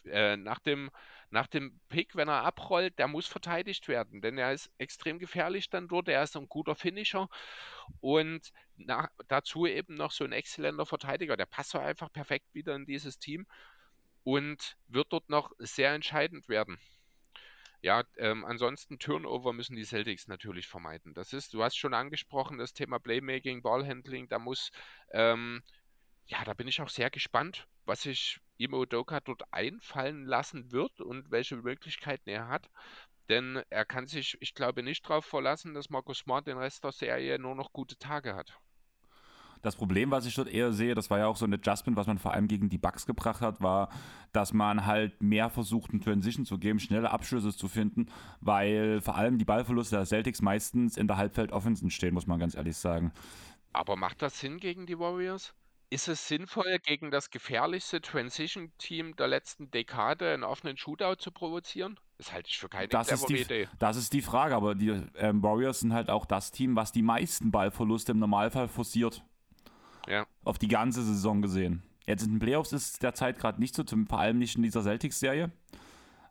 [0.05, 0.89] Äh, nach dem
[1.35, 5.69] nach dem Pick, wenn er abrollt, der muss verteidigt werden, denn er ist extrem gefährlich
[5.69, 7.27] dann dort, er ist ein guter Finisher
[7.99, 12.85] und nach, dazu eben noch so ein exzellenter Verteidiger, der passt einfach perfekt wieder in
[12.85, 13.45] dieses Team
[14.23, 16.79] und wird dort noch sehr entscheidend werden.
[17.81, 21.13] Ja, ähm, ansonsten Turnover müssen die Celtics natürlich vermeiden.
[21.13, 24.71] Das ist, du hast schon angesprochen, das Thema Playmaking, Ballhandling, da muss,
[25.11, 25.63] ähm,
[26.27, 31.01] ja, da bin ich auch sehr gespannt, was sich Imo Doka dort einfallen lassen wird
[31.01, 32.69] und welche Möglichkeiten er hat.
[33.29, 36.91] Denn er kann sich, ich glaube, nicht darauf verlassen, dass Marcus Smart den Rest der
[36.91, 38.59] Serie nur noch gute Tage hat.
[39.61, 42.05] Das Problem, was ich dort eher sehe, das war ja auch so ein Adjustment, was
[42.05, 43.89] man vor allem gegen die Bugs gebracht hat, war,
[44.31, 48.11] dass man halt mehr versucht, einen Transition zu geben, schnelle Abschlüsse zu finden,
[48.41, 52.53] weil vor allem die Ballverluste der Celtics meistens in der Halbfeld-Offensen stehen, muss man ganz
[52.53, 53.11] ehrlich sagen.
[53.73, 55.55] Aber macht das Sinn gegen die Warriors?
[55.89, 61.99] Ist es sinnvoll, gegen das gefährlichste Transition-Team der letzten Dekade einen offenen Shootout zu provozieren?
[62.17, 63.67] Das halte ich für keine Das ist, die, Idee.
[63.77, 67.01] das ist die Frage, aber die ähm, Warriors sind halt auch das Team, was die
[67.01, 69.23] meisten Ballverluste im Normalfall forciert.
[70.07, 70.25] Ja.
[70.43, 71.83] Auf die ganze Saison gesehen.
[72.07, 74.63] Jetzt in den Playoffs ist es derzeit gerade nicht so, zum, vor allem nicht in
[74.63, 75.51] dieser Celtics-Serie.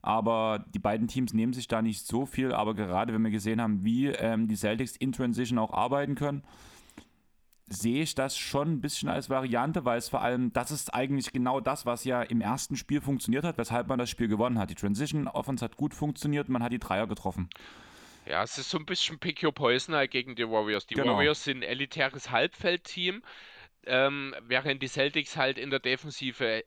[0.02, 2.52] Aber die beiden Teams nehmen sich da nicht so viel.
[2.52, 6.44] Aber gerade wenn wir gesehen haben, wie ähm, die Celtics in Transition auch arbeiten können,
[7.66, 11.32] sehe ich das schon ein bisschen als Variante, weil es vor allem, das ist eigentlich
[11.32, 14.70] genau das, was ja im ersten Spiel funktioniert hat, weshalb man das Spiel gewonnen hat.
[14.70, 17.48] Die Transition Offense hat gut funktioniert, man hat die Dreier getroffen.
[18.26, 20.86] Ja, es ist so ein bisschen Pick Your Poison halt gegen die Warriors.
[20.86, 21.14] Die Genau.
[21.14, 23.22] Warriors sind ein elitäres Halbfeldteam,
[23.86, 26.64] ähm, während die Celtics halt in der Defensive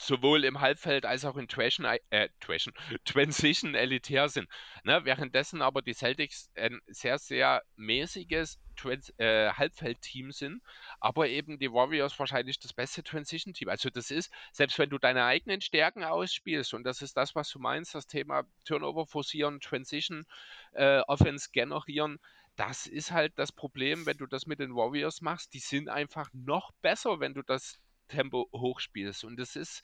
[0.00, 2.72] sowohl im Halbfeld als auch in Trashen, äh, Trashen,
[3.04, 4.48] Transition elitär sind.
[4.82, 5.04] Ne?
[5.04, 10.62] Währenddessen aber die Celtics ein sehr, sehr mäßiges Trans äh, Halbfeldteam sind,
[11.00, 13.68] aber eben die Warriors wahrscheinlich das beste Transition-Team.
[13.68, 17.50] Also das ist, selbst wenn du deine eigenen Stärken ausspielst, und das ist das, was
[17.50, 20.24] du meinst, das Thema Turnover forcieren, Transition,
[20.72, 22.18] äh, Offense generieren,
[22.56, 25.52] das ist halt das Problem, wenn du das mit den Warriors machst.
[25.52, 27.80] Die sind einfach noch besser, wenn du das
[28.10, 29.24] Tempo hochspielst.
[29.24, 29.82] Und es ist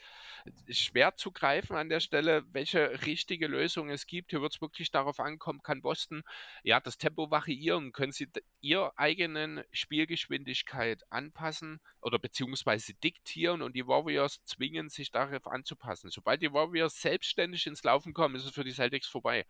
[0.69, 4.31] schwer zu greifen an der Stelle, welche richtige Lösung es gibt.
[4.31, 6.23] Hier wird es wirklich darauf ankommen, kann Boston
[6.63, 8.29] ja das Tempo variieren, können sie
[8.61, 16.11] ihrer eigenen Spielgeschwindigkeit anpassen oder beziehungsweise diktieren und die Warriors zwingen sich darauf anzupassen.
[16.11, 19.47] Sobald die Warriors selbstständig ins Laufen kommen, ist es für die Celtics vorbei.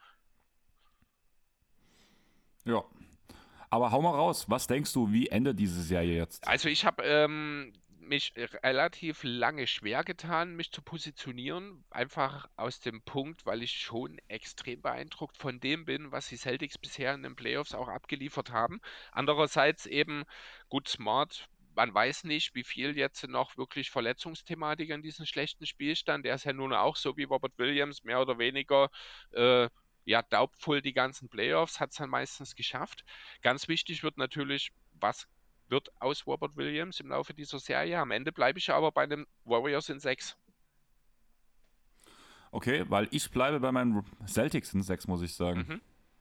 [2.65, 2.85] Ja.
[3.69, 6.47] Aber hau mal raus, was denkst du, wie endet diese Serie jetzt?
[6.47, 7.73] Also ich habe ähm,
[8.09, 11.85] mich relativ lange schwer getan, mich zu positionieren.
[11.91, 16.79] Einfach aus dem Punkt, weil ich schon extrem beeindruckt von dem bin, was die Celtics
[16.79, 18.81] bisher in den Playoffs auch abgeliefert haben.
[19.13, 20.25] Andererseits eben
[20.69, 21.49] gut smart.
[21.75, 26.25] Man weiß nicht, wie viel jetzt noch wirklich Verletzungsthematik an diesem schlechten Spielstand.
[26.25, 28.91] Der ist ja nun auch so wie Robert Williams, mehr oder weniger
[29.33, 29.69] äh,
[30.07, 33.05] ja, daubvoll die ganzen Playoffs, hat es dann meistens geschafft.
[33.43, 35.29] Ganz wichtig wird natürlich, was
[35.69, 37.99] wird aus Robert Williams im Laufe dieser Serie.
[37.99, 40.37] Am Ende bleibe ich aber bei den Warriors in 6.
[42.53, 45.67] Okay, weil ich bleibe bei meinen Celtics in 6, muss ich sagen.
[45.69, 45.81] Mhm.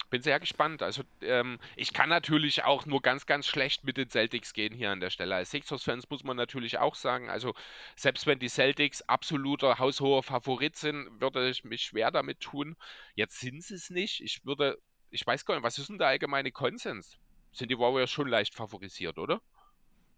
[0.10, 0.84] Bin sehr gespannt.
[0.84, 4.92] Also ähm, ich kann natürlich auch nur ganz, ganz schlecht mit den Celtics gehen hier
[4.92, 5.36] an der Stelle.
[5.36, 7.54] Als Sixers-Fans muss man natürlich auch sagen, also
[7.96, 12.76] selbst wenn die Celtics absoluter haushoher Favorit sind, würde ich mich schwer damit tun.
[13.16, 14.22] Jetzt sind sie es nicht.
[14.22, 14.78] Ich würde,
[15.10, 17.18] ich weiß gar nicht, was ist denn der allgemeine Konsens?
[17.56, 19.42] Sind die Warriors schon leicht favorisiert, oder?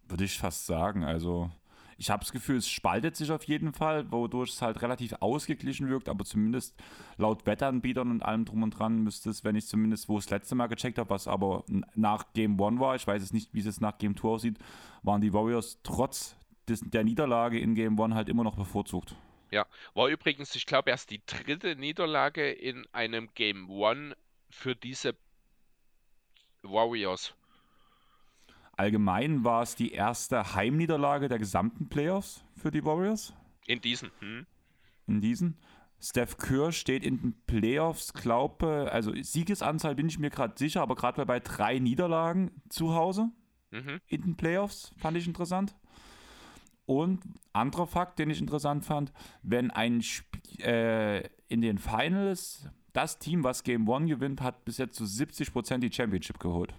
[0.07, 1.03] Würde ich fast sagen.
[1.03, 1.51] Also,
[1.95, 5.87] ich habe das Gefühl, es spaltet sich auf jeden Fall, wodurch es halt relativ ausgeglichen
[5.87, 6.75] wirkt, aber zumindest
[7.17, 10.31] laut Wetteranbietern und allem drum und dran müsste es, wenn ich zumindest, wo ich das
[10.31, 11.63] letzte Mal gecheckt habe, was aber
[11.93, 14.57] nach Game 1 war, ich weiß jetzt nicht, wie es jetzt nach Game 2 aussieht,
[15.03, 16.35] waren die Warriors trotz
[16.67, 19.15] des, der Niederlage in Game 1 halt immer noch bevorzugt.
[19.51, 24.17] Ja, war übrigens, ich glaube, erst die dritte Niederlage in einem Game One
[24.49, 25.15] für diese
[26.69, 27.33] Warriors.
[28.73, 33.33] Allgemein war es die erste Heimniederlage der gesamten Playoffs für die Warriors.
[33.65, 34.11] In diesen.
[34.19, 34.45] Hm?
[35.07, 35.57] in diesen.
[35.99, 40.95] Steph Curry steht in den Playoffs, glaube, also Siegesanzahl bin ich mir gerade sicher, aber
[40.95, 43.31] gerade bei drei Niederlagen zu Hause
[43.71, 43.99] Mhm.
[44.07, 45.75] in den Playoffs fand ich interessant.
[46.85, 49.11] Und anderer Fakt, den ich interessant fand,
[49.41, 50.23] wenn ein Sp
[50.59, 55.77] äh, in den Finals das Team, was Game One gewinnt, hat bis jetzt zu 70%
[55.77, 56.73] die Championship geholt.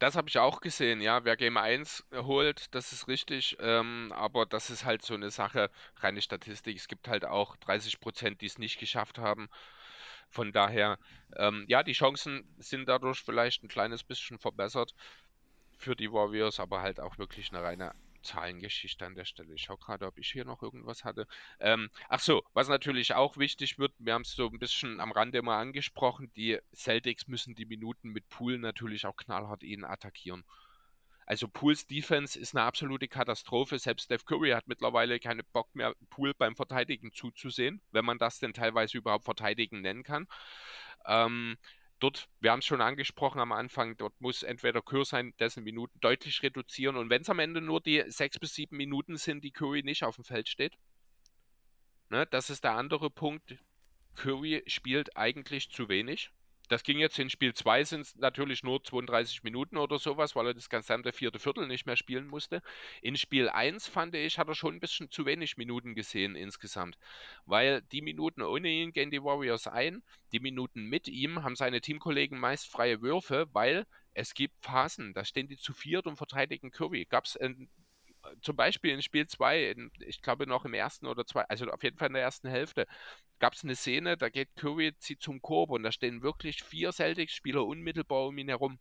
[0.00, 1.24] Das habe ich auch gesehen, ja.
[1.24, 3.56] Wer Game 1 holt, das ist richtig.
[3.60, 6.76] Ähm, aber das ist halt so eine Sache, reine Statistik.
[6.76, 9.48] Es gibt halt auch 30 Prozent, die es nicht geschafft haben.
[10.28, 10.98] Von daher,
[11.36, 14.94] ähm, ja, die Chancen sind dadurch vielleicht ein kleines bisschen verbessert
[15.78, 17.94] für die Warriors, aber halt auch wirklich eine reine
[18.26, 19.54] Zahlengeschichte an der Stelle.
[19.54, 21.26] Ich schaue gerade, ob ich hier noch irgendwas hatte.
[21.60, 25.12] Ähm, ach so, was natürlich auch wichtig wird, wir haben es so ein bisschen am
[25.12, 30.44] Rande mal angesprochen, die Celtics müssen die Minuten mit Pool natürlich auch knallhart ihnen attackieren.
[31.26, 33.78] Also Pools Defense ist eine absolute Katastrophe.
[33.80, 38.38] Selbst Steph Curry hat mittlerweile keinen Bock mehr, Pool beim Verteidigen zuzusehen, wenn man das
[38.38, 40.28] denn teilweise überhaupt Verteidigen nennen kann.
[41.04, 41.56] Ähm,
[42.00, 46.42] dort, wir haben es schon angesprochen am Anfang, dort muss entweder sein, dessen Minuten deutlich
[46.42, 46.96] reduzieren.
[46.96, 50.04] Und wenn es am Ende nur die sechs bis sieben Minuten sind, die Curry nicht
[50.04, 50.74] auf dem Feld steht,
[52.10, 53.56] ne, das ist der andere Punkt.
[54.14, 56.30] Curry spielt eigentlich zu wenig.
[56.68, 60.48] Das ging jetzt in Spiel 2 sind es natürlich nur 32 Minuten oder sowas, weil
[60.48, 62.60] er das gesamte vierte Viertel nicht mehr spielen musste.
[63.02, 66.98] In Spiel 1 fand ich, hat er schon ein bisschen zu wenig Minuten gesehen insgesamt.
[67.44, 70.02] Weil die Minuten ohne ihn gehen die Warriors ein,
[70.32, 75.24] die Minuten mit ihm haben seine Teamkollegen meist freie Würfe, weil es gibt Phasen, da
[75.24, 77.04] stehen die zu viert und verteidigen Curry.
[77.04, 77.68] Gab es ein
[78.40, 81.98] zum Beispiel in Spiel 2, ich glaube noch im ersten oder zwei, also auf jeden
[81.98, 82.86] Fall in der ersten Hälfte,
[83.38, 86.92] gab es eine Szene, da geht Curry zieht zum Korb und da stehen wirklich vier
[86.92, 88.78] Celtics-Spieler unmittelbar um ihn herum.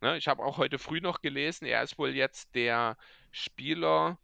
[0.00, 2.96] Ne, ich habe auch heute früh noch gelesen, er ist wohl jetzt der
[3.32, 4.18] Spieler,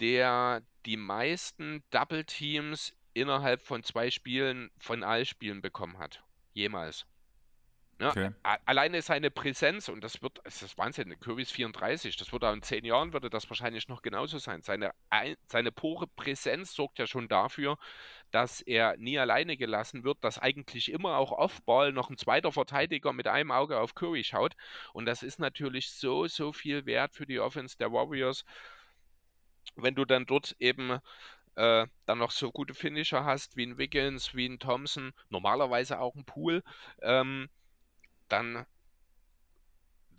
[0.00, 6.22] der die meisten Double Teams innerhalb von zwei Spielen von allen Spielen bekommen hat.
[6.52, 7.06] Jemals.
[7.98, 8.30] Ja, okay.
[8.42, 12.52] Alleine seine Präsenz, und das wird, es ist Wahnsinn, Kirby ist 34, das wird auch
[12.52, 14.60] in zehn Jahren, würde das wahrscheinlich noch genauso sein.
[14.60, 14.92] Seine,
[15.46, 17.78] seine pure Präsenz sorgt ja schon dafür,
[18.30, 23.14] dass er nie alleine gelassen wird, dass eigentlich immer auch Offball noch ein zweiter Verteidiger
[23.14, 24.56] mit einem Auge auf Curry schaut.
[24.92, 28.44] Und das ist natürlich so, so viel wert für die Offense der Warriors,
[29.74, 30.98] wenn du dann dort eben
[31.56, 36.14] äh, dann noch so gute Finisher hast wie ein Wiggins, wie ein Thompson, normalerweise auch
[36.14, 36.62] ein Pool.
[37.00, 37.48] Ähm,
[38.28, 38.66] dann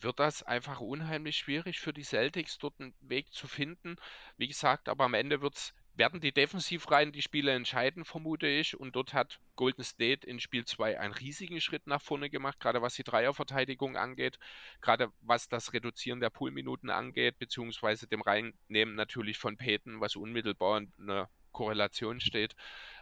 [0.01, 3.95] wird das einfach unheimlich schwierig für die Celtics, dort einen Weg zu finden.
[4.37, 8.79] Wie gesagt, aber am Ende wird's, werden die Defensivreihen die Spiele entscheiden, vermute ich.
[8.79, 12.81] Und dort hat Golden State in Spiel 2 einen riesigen Schritt nach vorne gemacht, gerade
[12.81, 14.37] was die Dreierverteidigung angeht,
[14.81, 20.77] gerade was das Reduzieren der Poolminuten angeht, beziehungsweise dem Reinnehmen natürlich von Peyton, was unmittelbar
[20.77, 22.55] in einer Korrelation steht.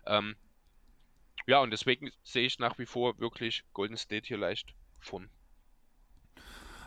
[0.05, 0.37] Ähm,
[1.47, 4.73] ja, und deswegen sehe ich nach wie vor wirklich Golden State hier leicht
[5.05, 5.29] von.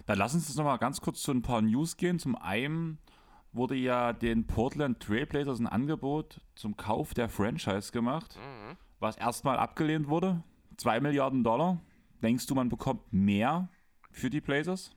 [0.07, 2.19] Dann lass uns jetzt nochmal ganz kurz zu ein paar News gehen.
[2.19, 2.99] Zum einen
[3.53, 8.77] wurde ja den Portland Trailblazers ein Angebot zum Kauf der Franchise gemacht, mhm.
[9.01, 10.43] was erstmal abgelehnt wurde.
[10.79, 11.81] 2 Milliarden Dollar.
[12.23, 13.69] Denkst du, man bekommt mehr
[14.11, 14.93] für die Blazers?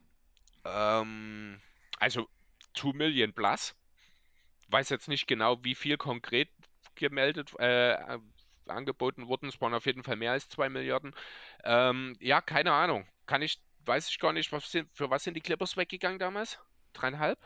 [0.63, 1.59] Ähm,
[1.99, 2.27] also
[2.75, 3.75] 2 Millionen plus.
[4.69, 6.49] Weiß jetzt nicht genau, wie viel konkret
[6.95, 8.17] gemeldet, äh,
[8.67, 9.49] angeboten wurden.
[9.49, 11.13] Es waren auf jeden Fall mehr als 2 Milliarden.
[11.63, 13.07] Ähm, ja, keine Ahnung.
[13.25, 16.59] Kann ich, weiß ich gar nicht, was sind, für was sind die Clippers weggegangen damals?
[16.93, 17.39] Dreieinhalb?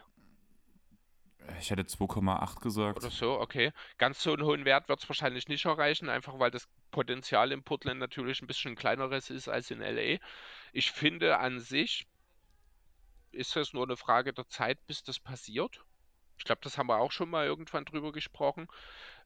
[1.59, 2.97] Ich hätte 2,8 gesagt.
[2.97, 3.72] Oder so, okay.
[3.97, 7.63] Ganz so einen hohen Wert wird es wahrscheinlich nicht erreichen, einfach weil das Potenzial in
[7.63, 10.18] Portland natürlich ein bisschen kleineres ist als in LA.
[10.74, 12.07] Ich finde an sich
[13.32, 15.84] ist es nur eine Frage der Zeit, bis das passiert.
[16.38, 18.68] Ich glaube, das haben wir auch schon mal irgendwann drüber gesprochen.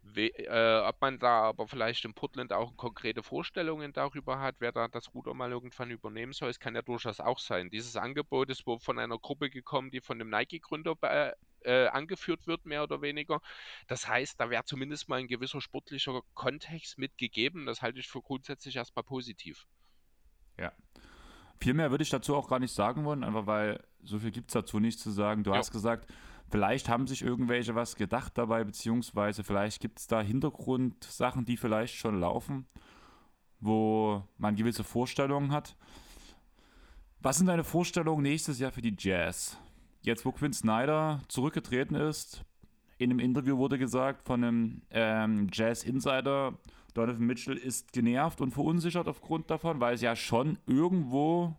[0.01, 4.71] We äh, ob man da aber vielleicht in Portland auch konkrete Vorstellungen darüber hat, wer
[4.71, 7.69] da das Ruder mal irgendwann übernehmen soll, es kann ja durchaus auch sein.
[7.69, 10.95] Dieses Angebot ist wohl von einer Gruppe gekommen, die von dem Nike-Gründer
[11.61, 13.41] äh, angeführt wird, mehr oder weniger.
[13.87, 17.65] Das heißt, da wäre zumindest mal ein gewisser sportlicher Kontext mitgegeben.
[17.65, 19.67] Das halte ich für grundsätzlich erstmal positiv.
[20.57, 20.71] Ja.
[21.61, 24.49] Viel mehr würde ich dazu auch gar nicht sagen wollen, einfach weil so viel gibt
[24.49, 25.43] es dazu nicht zu sagen.
[25.43, 25.57] Du jo.
[25.57, 26.09] hast gesagt,
[26.49, 31.95] Vielleicht haben sich irgendwelche was gedacht dabei, beziehungsweise vielleicht gibt es da Hintergrundsachen, die vielleicht
[31.95, 32.65] schon laufen,
[33.59, 35.75] wo man gewisse Vorstellungen hat.
[37.21, 39.57] Was sind deine Vorstellungen nächstes Jahr für die Jazz?
[40.01, 42.45] Jetzt, wo Quinn Snyder zurückgetreten ist,
[42.97, 46.57] in einem Interview wurde gesagt von einem ähm, Jazz-Insider,
[46.93, 51.55] Donovan Mitchell ist genervt und verunsichert aufgrund davon, weil es ja schon irgendwo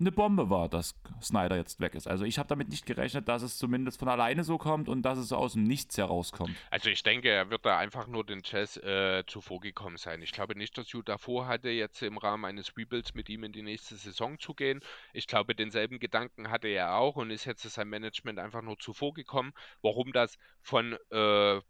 [0.00, 2.06] eine Bombe war, dass Snyder jetzt weg ist.
[2.06, 5.18] Also ich habe damit nicht gerechnet, dass es zumindest von alleine so kommt und dass
[5.18, 6.54] es so aus dem Nichts herauskommt.
[6.70, 10.22] Also ich denke, er wird da einfach nur den Jazz äh, zuvorgekommen sein.
[10.22, 13.62] Ich glaube nicht, dass Utah vorhatte, jetzt im Rahmen eines Rebuilds mit ihm in die
[13.62, 14.80] nächste Saison zu gehen.
[15.12, 19.52] Ich glaube, denselben Gedanken hatte er auch und ist jetzt sein Management einfach nur zuvorgekommen.
[19.82, 21.60] Warum das von äh,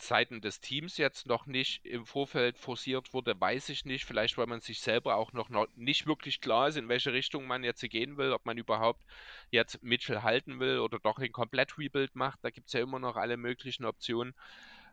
[0.00, 4.04] Seiten des Teams jetzt noch nicht im Vorfeld forciert wurde, weiß ich nicht.
[4.04, 7.64] Vielleicht, weil man sich selber auch noch, nicht wirklich klar ist, in welche Richtung man
[7.64, 9.04] jetzt gehen will, ob man überhaupt
[9.50, 12.38] jetzt Mitchell halten will oder doch ein komplett Rebuild macht.
[12.42, 14.34] Da gibt es ja immer noch alle möglichen Optionen.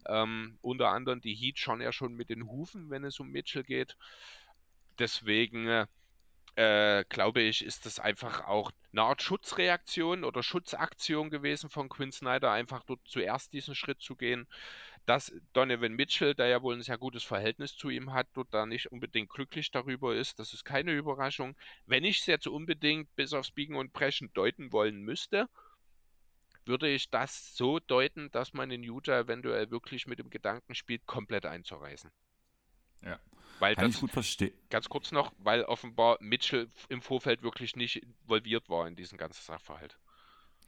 [0.07, 3.63] Ähm, unter anderem die Heat schon ja schon mit den Hufen, wenn es um Mitchell
[3.63, 3.97] geht.
[4.99, 5.87] Deswegen
[6.55, 12.13] äh, glaube ich, ist das einfach auch eine Art Schutzreaktion oder Schutzaktion gewesen von Quinn
[12.13, 14.47] Snyder, einfach dort zuerst diesen Schritt zu gehen
[15.05, 18.65] dass Donovan Mitchell, der ja wohl ein sehr gutes Verhältnis zu ihm hat, dort da
[18.65, 20.39] nicht unbedingt glücklich darüber ist.
[20.39, 21.55] Das ist keine Überraschung.
[21.85, 25.47] Wenn ich es jetzt unbedingt bis aufs Biegen und Brechen deuten wollen müsste,
[26.65, 31.05] würde ich das so deuten, dass man in Utah eventuell wirklich mit dem Gedanken spielt,
[31.05, 32.11] komplett einzureißen.
[33.03, 33.19] Ja.
[33.59, 34.53] Weil Kann das, ich gut verstehen.
[34.69, 39.43] Ganz kurz noch, weil offenbar Mitchell im Vorfeld wirklich nicht involviert war in diesen ganzen
[39.43, 39.97] Sachverhalt.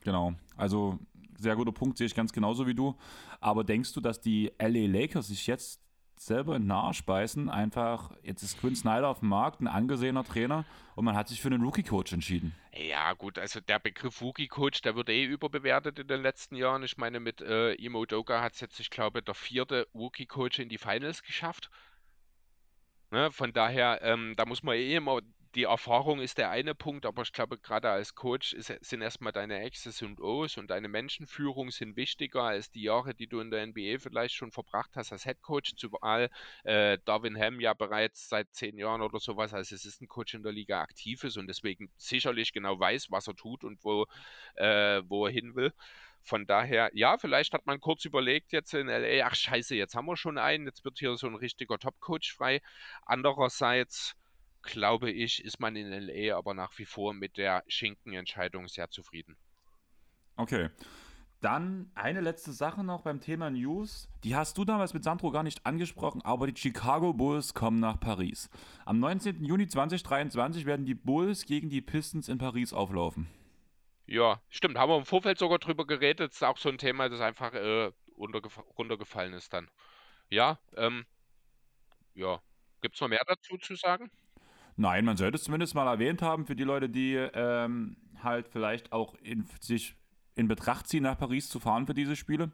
[0.01, 0.33] Genau.
[0.55, 0.99] Also
[1.37, 2.95] sehr guter Punkt, sehe ich ganz genauso wie du.
[3.39, 5.81] Aber denkst du, dass die LA Lakers sich jetzt
[6.19, 7.49] selber in den Arsch beißen?
[7.49, 11.41] Einfach, jetzt ist Quinn Snyder auf dem Markt, ein angesehener Trainer und man hat sich
[11.41, 12.55] für einen Rookie-Coach entschieden.
[12.73, 16.83] Ja, gut, also der Begriff Rookie-Coach, der wird eh überbewertet in den letzten Jahren.
[16.83, 20.69] Ich meine, mit äh, Imo Doga hat es jetzt, ich glaube, der vierte Rookie-Coach in
[20.69, 21.69] die Finals geschafft.
[23.09, 25.21] Ne, von daher, ähm, da muss man eh immer
[25.57, 29.33] die Erfahrung ist der eine Punkt, aber ich glaube, gerade als Coach ist, sind erstmal
[29.33, 33.49] deine X's und O's und deine Menschenführung sind wichtiger als die Jahre, die du in
[33.49, 35.73] der NBA vielleicht schon verbracht hast als Head Coach.
[35.75, 36.29] Zumal
[36.63, 40.79] äh, Darwin Ham ja bereits seit zehn Jahren oder sowas als Assistant-Coach in der Liga
[40.79, 44.05] aktiv ist und deswegen sicherlich genau weiß, was er tut und wo,
[44.57, 45.73] äh, wo er hin will.
[46.21, 50.05] Von daher, ja, vielleicht hat man kurz überlegt jetzt in LA, ach scheiße, jetzt haben
[50.05, 52.61] wir schon einen, jetzt wird hier so ein richtiger Top-Coach frei.
[53.07, 54.15] Andererseits
[54.61, 59.37] glaube ich, ist man in LA aber nach wie vor mit der Schinken-Entscheidung sehr zufrieden.
[60.35, 60.69] Okay.
[61.41, 64.09] Dann eine letzte Sache noch beim Thema News.
[64.23, 67.99] Die hast du damals mit Sandro gar nicht angesprochen, aber die Chicago Bulls kommen nach
[67.99, 68.49] Paris.
[68.85, 69.43] Am 19.
[69.43, 73.27] Juni 2023 werden die Bulls gegen die Pistons in Paris auflaufen.
[74.07, 74.77] Ja, stimmt.
[74.77, 76.31] Haben wir im Vorfeld sogar drüber geredet.
[76.31, 79.69] Das ist auch so ein Thema, das einfach äh, runtergefallen ist dann.
[80.29, 81.05] Ja, ähm,
[82.15, 82.41] ja.
[82.81, 84.09] Gibt es noch mehr dazu zu sagen?
[84.77, 88.93] Nein, man sollte es zumindest mal erwähnt haben für die Leute, die ähm, halt vielleicht
[88.93, 89.95] auch in, sich
[90.35, 92.51] in Betracht ziehen, nach Paris zu fahren für diese Spiele.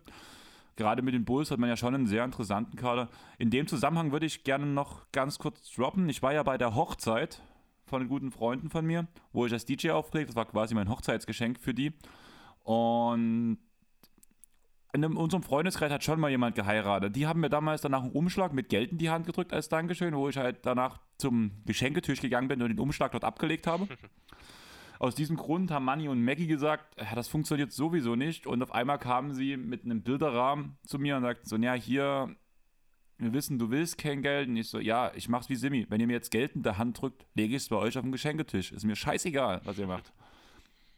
[0.78, 3.10] Gerade mit den Bulls hat man ja schon einen sehr interessanten Kader.
[3.38, 6.08] In dem Zusammenhang würde ich gerne noch ganz kurz droppen.
[6.10, 7.44] Ich war ja bei der Hochzeit
[7.86, 10.30] von guten Freunden von mir, wo ich als DJ aufgelegt.
[10.30, 11.92] Das war quasi mein Hochzeitsgeschenk für die.
[12.64, 13.58] Und
[14.94, 17.16] in unserem Freundeskreis hat schon mal jemand geheiratet.
[17.16, 20.16] Die haben mir damals danach einen Umschlag mit Geld in die Hand gedrückt als Dankeschön,
[20.16, 23.88] wo ich halt danach zum Geschenketisch gegangen bin und den Umschlag dort abgelegt habe.
[25.00, 28.48] Aus diesem Grund haben Manny und Maggie gesagt, ja, das funktioniert sowieso nicht.
[28.48, 32.36] Und auf einmal kamen sie mit einem Bilderrahmen zu mir und sagten so, ja, hier
[33.18, 34.48] wir wissen, du willst kein Geld.
[34.48, 35.86] Und ich so, ja, ich mach's wie Simi.
[35.90, 38.04] Wenn ihr mir jetzt Geld in der Hand drückt, lege ich es bei euch auf
[38.04, 38.72] den Geschenketisch.
[38.72, 40.12] Ist mir scheißegal, was ihr macht.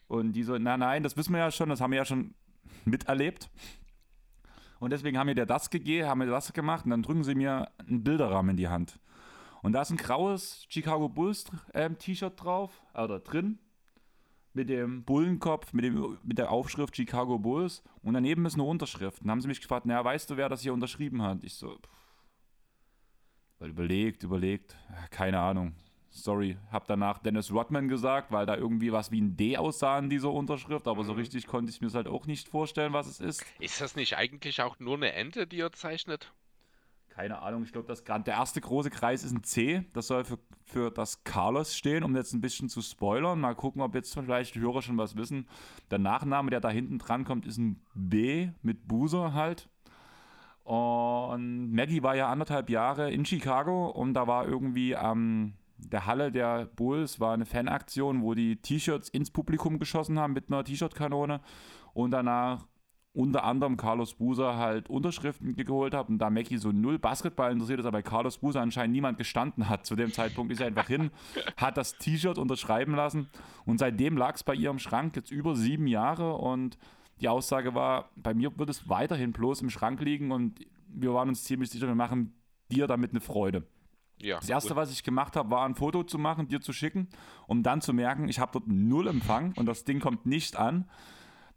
[0.07, 2.33] Und die so, na nein, das wissen wir ja schon, das haben wir ja schon
[2.85, 3.49] miterlebt.
[4.85, 7.33] Und deswegen haben wir dir das gegeben, haben wir das gemacht und dann drücken sie
[7.33, 8.99] mir einen Bilderrahmen in die Hand.
[9.63, 13.57] Und da ist ein graues Chicago Bulls äh, T-Shirt drauf, oder drin,
[14.53, 19.23] mit dem Bullenkopf, mit, dem, mit der Aufschrift Chicago Bulls und daneben ist eine Unterschrift.
[19.23, 21.43] Dann haben sie mich gefragt, naja, weißt du, wer das hier unterschrieben hat?
[21.43, 22.05] Ich so, pff,
[23.67, 24.77] Überlegt, überlegt,
[25.09, 25.73] keine Ahnung.
[26.15, 30.09] Sorry, hab danach Dennis Rodman gesagt, weil da irgendwie was wie ein D aussah in
[30.09, 31.07] dieser Unterschrift, aber mhm.
[31.07, 33.45] so richtig konnte ich mir es halt auch nicht vorstellen, was es ist.
[33.59, 36.31] Ist das nicht eigentlich auch nur eine Ente, die er zeichnet?
[37.09, 39.83] Keine Ahnung, ich glaube, der erste große Kreis ist ein C.
[39.93, 43.39] Das soll für, für das Carlos stehen, um jetzt ein bisschen zu spoilern.
[43.39, 45.49] Mal gucken, ob jetzt vielleicht die Hörer schon was wissen.
[45.91, 49.67] Der Nachname, der da hinten dran kommt, ist ein B mit Buser halt.
[50.63, 56.05] Und Maggie war ja anderthalb Jahre in Chicago und da war irgendwie am ähm, der
[56.05, 60.63] Halle der Bulls war eine Fanaktion, wo die T-Shirts ins Publikum geschossen haben mit einer
[60.63, 61.41] T-Shirt-Kanone
[61.93, 62.65] und danach
[63.15, 67.79] unter anderem Carlos Buser halt Unterschriften geholt hat und da Mackie so null Basketball interessiert
[67.79, 69.85] ist, aber bei Carlos Buser anscheinend niemand gestanden hat.
[69.85, 71.11] Zu dem Zeitpunkt ist er einfach hin,
[71.57, 73.29] hat das T-Shirt unterschreiben lassen
[73.65, 76.77] und seitdem lag es bei ihr im Schrank jetzt über sieben Jahre und
[77.21, 80.59] die Aussage war, bei mir wird es weiterhin bloß im Schrank liegen und
[80.89, 82.33] wir waren uns ziemlich sicher, wir machen
[82.69, 83.63] dir damit eine Freude.
[84.21, 84.77] Ja, das erste, gut.
[84.77, 87.09] was ich gemacht habe, war ein Foto zu machen, dir zu schicken,
[87.47, 90.89] um dann zu merken, ich habe dort null Empfang und das Ding kommt nicht an.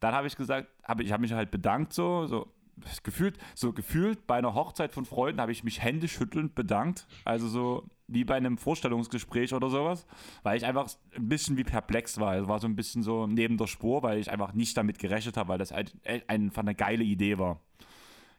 [0.00, 2.52] Dann habe ich gesagt, hab, ich habe mich halt bedankt so, so
[3.02, 7.06] gefühlt, so gefühlt bei einer Hochzeit von Freunden habe ich mich händeschüttelnd bedankt.
[7.24, 10.06] Also so wie bei einem Vorstellungsgespräch oder sowas,
[10.42, 12.36] weil ich einfach ein bisschen wie perplex war.
[12.36, 15.36] Es war so ein bisschen so neben der Spur, weil ich einfach nicht damit gerechnet
[15.36, 17.60] habe, weil das einfach eine geile Idee war.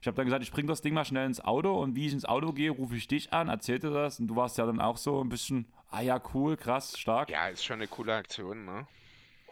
[0.02, 2.14] Ich habe dann gesagt, ich bringe das Ding mal schnell ins Auto und wie ich
[2.14, 4.98] ins Auto gehe, rufe ich dich an, erzählte das und du warst ja dann auch
[4.98, 7.30] so ein bisschen, ah ja, cool, krass, stark.
[7.30, 8.88] Ja, ist schon eine coole Aktion, ne?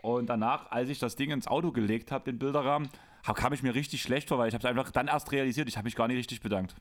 [0.01, 2.89] Und danach, als ich das Ding ins Auto gelegt habe, den Bilderrahmen,
[3.35, 5.75] kam ich mir richtig schlecht vor, weil ich habe es einfach dann erst realisiert, ich
[5.75, 6.75] habe mich gar nicht richtig bedankt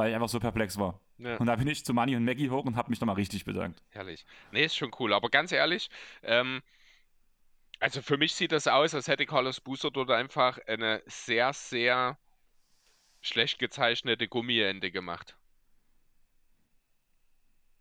[0.00, 0.98] weil ich einfach so perplex war.
[1.18, 1.36] Ja.
[1.36, 3.82] Und da bin ich zu Manny und Maggie hoch und habe mich nochmal richtig bedankt.
[3.90, 4.24] Herrlich.
[4.50, 5.12] Nee, ist schon cool.
[5.12, 5.90] Aber ganz ehrlich,
[6.22, 6.62] ähm,
[7.80, 12.18] also für mich sieht das aus, als hätte Carlos Booster dort einfach eine sehr, sehr
[13.20, 15.36] schlecht gezeichnete Gummiende gemacht.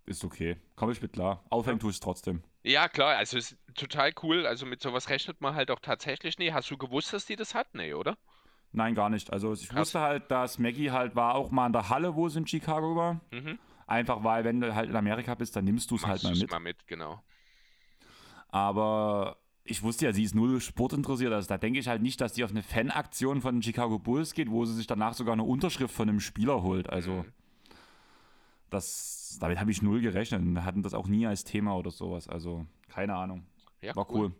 [0.05, 0.57] Ist okay.
[0.75, 1.45] Komme ich mit klar.
[1.49, 2.43] Aufhängen tue ich es trotzdem.
[2.63, 3.15] Ja, klar.
[3.17, 4.45] Also ist total cool.
[4.47, 6.51] Also mit sowas rechnet man halt auch tatsächlich nie.
[6.51, 7.73] Hast du gewusst, dass die das hat?
[7.75, 8.17] Nee, oder?
[8.71, 9.31] Nein, gar nicht.
[9.31, 9.79] Also ich Krass.
[9.79, 12.95] wusste halt, dass Maggie halt war auch mal in der Halle, wo sie in Chicago
[12.95, 13.21] war.
[13.31, 13.59] Mhm.
[13.87, 16.51] Einfach weil, wenn du halt in Amerika bist, dann nimmst du es halt mal mit.
[16.51, 17.23] mal mit, genau.
[18.49, 21.31] Aber ich wusste ja, sie ist null sportinteressiert.
[21.31, 24.33] Also da denke ich halt nicht, dass die auf eine Fanaktion von den Chicago Bulls
[24.33, 26.89] geht, wo sie sich danach sogar eine Unterschrift von einem Spieler holt.
[26.89, 27.25] Also mhm.
[28.69, 30.43] das, damit habe ich null gerechnet.
[30.43, 32.27] Wir hatten das auch nie als Thema oder sowas.
[32.27, 33.45] Also keine Ahnung.
[33.81, 34.19] Ja, war cool.
[34.19, 34.33] cool.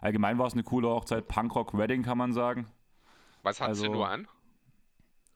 [0.00, 1.28] Allgemein war es eine coole Hochzeit.
[1.28, 2.66] Punkrock Wedding kann man sagen.
[3.42, 4.26] Was hat also, sie nur an?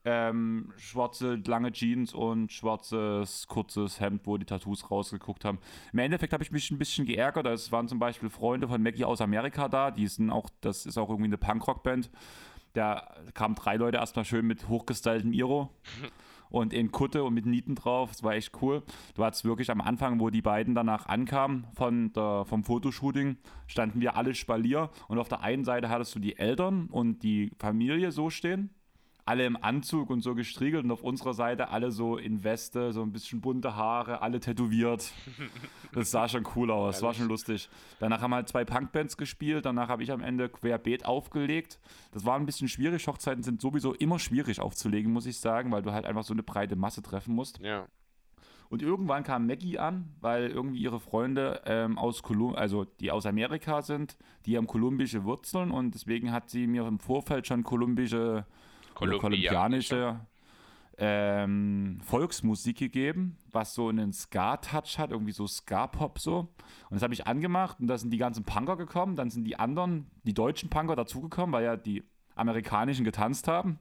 [0.09, 5.59] Ähm, schwarze lange Jeans und schwarzes kurzes Hemd, wo die Tattoos rausgeguckt haben.
[5.91, 7.45] Im Endeffekt habe ich mich ein bisschen geärgert.
[7.47, 9.91] Es waren zum Beispiel Freunde von Maggie aus Amerika da.
[9.91, 12.09] Die sind auch, das ist auch irgendwie eine Punkrock-Band.
[12.71, 15.71] Da kamen drei Leute erstmal schön mit hochgestyltem Iro.
[16.49, 18.11] und in Kutte und mit Nieten drauf.
[18.11, 18.83] Das war echt cool.
[19.15, 23.35] Du hattest wirklich am Anfang, wo die beiden danach ankamen von der, vom Fotoshooting,
[23.65, 27.51] standen wir alle Spalier und auf der einen Seite hattest du die Eltern und die
[27.59, 28.69] Familie so stehen
[29.27, 33.01] alle im Anzug und so gestriegelt und auf unserer Seite alle so in Weste, so
[33.01, 35.11] ein bisschen bunte Haare, alle tätowiert.
[35.93, 37.69] Das sah schon cool aus, das war schon lustig.
[37.99, 41.79] Danach haben halt zwei Punkbands gespielt, danach habe ich am Ende querbeet aufgelegt.
[42.11, 45.81] Das war ein bisschen schwierig, Hochzeiten sind sowieso immer schwierig aufzulegen, muss ich sagen, weil
[45.81, 47.59] du halt einfach so eine breite Masse treffen musst.
[47.59, 47.87] Ja.
[48.69, 53.25] Und irgendwann kam Maggie an, weil irgendwie ihre Freunde ähm, aus Kolum also die aus
[53.25, 58.45] Amerika sind, die haben kolumbische Wurzeln und deswegen hat sie mir im Vorfeld schon kolumbische
[58.97, 60.19] kolumbianische
[60.97, 66.39] ähm, Volksmusik gegeben, was so einen Ska-Touch hat, irgendwie so Ska-Pop so.
[66.39, 69.59] Und das habe ich angemacht und da sind die ganzen Punker gekommen, dann sind die
[69.59, 72.03] anderen, die deutschen Punker dazugekommen, weil ja die
[72.35, 73.79] amerikanischen getanzt haben.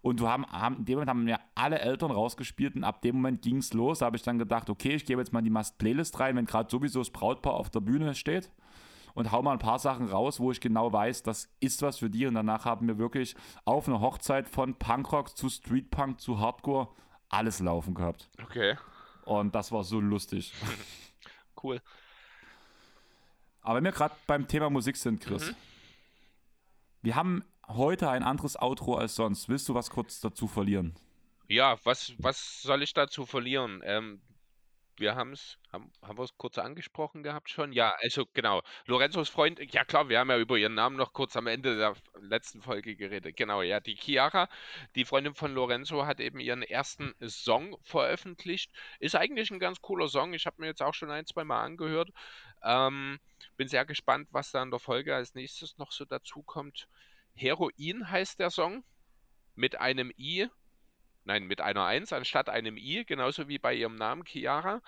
[0.00, 3.16] Und du haben, haben, in dem Moment haben mir alle Eltern rausgespielt und ab dem
[3.16, 3.98] Moment ging es los.
[3.98, 6.70] Da habe ich dann gedacht, okay, ich gebe jetzt mal die Must-Playlist rein, wenn gerade
[6.70, 8.50] sowieso das Brautpaar auf der Bühne steht
[9.18, 12.08] und hau mal ein paar Sachen raus, wo ich genau weiß, das ist was für
[12.08, 12.26] die.
[12.26, 16.86] Und danach haben wir wirklich auf einer Hochzeit von Punkrock zu Streetpunk zu Hardcore
[17.28, 18.30] alles laufen gehabt.
[18.40, 18.78] Okay.
[19.24, 20.52] Und das war so lustig.
[21.64, 21.82] cool.
[23.60, 25.56] Aber wenn wir gerade beim Thema Musik sind, Chris, mhm.
[27.02, 29.48] wir haben heute ein anderes Outro als sonst.
[29.48, 30.94] Willst du was kurz dazu verlieren?
[31.48, 33.82] Ja, was, was soll ich dazu verlieren?
[33.84, 34.20] Ähm,
[35.00, 37.72] wir haben's, haben, haben wir es kurz angesprochen gehabt schon?
[37.72, 38.62] Ja, also genau.
[38.86, 41.94] Lorenzos Freund, ja klar, wir haben ja über ihren Namen noch kurz am Ende der
[42.20, 43.36] letzten Folge geredet.
[43.36, 44.48] Genau, ja, die Chiara,
[44.94, 48.70] die Freundin von Lorenzo, hat eben ihren ersten Song veröffentlicht.
[49.00, 50.34] Ist eigentlich ein ganz cooler Song.
[50.34, 52.10] Ich habe mir jetzt auch schon ein, zwei Mal angehört.
[52.62, 53.18] Ähm,
[53.56, 56.88] bin sehr gespannt, was da in der Folge als nächstes noch so dazu kommt.
[57.34, 58.84] Heroin heißt der Song.
[59.54, 60.48] Mit einem I
[61.28, 64.80] nein, mit einer 1 anstatt einem I, genauso wie bei ihrem Namen Chiara.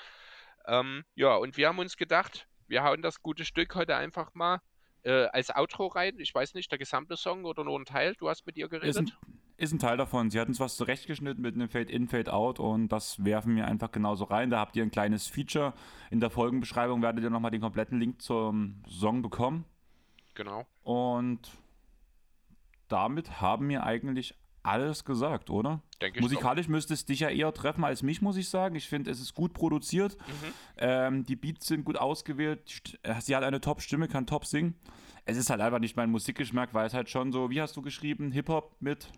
[0.66, 4.60] Ähm, ja, und wir haben uns gedacht, wir hauen das gute Stück heute einfach mal
[5.02, 6.18] äh, als Outro rein.
[6.18, 8.14] Ich weiß nicht, der gesamte Song oder nur ein Teil.
[8.18, 8.88] Du hast mit ihr geredet.
[8.88, 9.12] Ist ein,
[9.58, 10.30] ist ein Teil davon.
[10.30, 14.24] Sie hat uns was zurechtgeschnitten mit einem Fade-In, Fade-Out und das werfen wir einfach genauso
[14.24, 14.50] rein.
[14.50, 15.74] Da habt ihr ein kleines Feature.
[16.10, 19.66] In der Folgenbeschreibung werdet ihr nochmal den kompletten Link zum Song bekommen.
[20.34, 20.66] Genau.
[20.82, 21.50] Und
[22.88, 25.82] damit haben wir eigentlich alles gesagt, oder?
[26.00, 26.72] Denke Musikalisch doch.
[26.72, 28.74] müsste es dich ja eher treffen als mich, muss ich sagen.
[28.74, 30.16] Ich finde, es ist gut produziert.
[30.16, 30.52] Mhm.
[30.78, 32.98] Ähm, die Beats sind gut ausgewählt.
[33.02, 34.74] Äh, sie hat eine Top-Stimme, kann top singen.
[35.24, 37.82] Es ist halt einfach nicht mein Musikgeschmack, weil es halt schon so, wie hast du
[37.82, 39.08] geschrieben, Hip-Hop mit?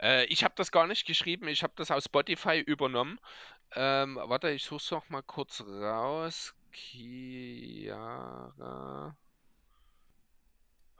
[0.00, 3.18] Äh, ich habe das gar nicht geschrieben, ich habe das aus Spotify übernommen.
[3.74, 6.54] Ähm, warte, ich suche es noch mal kurz raus.
[6.72, 7.96] Chiara.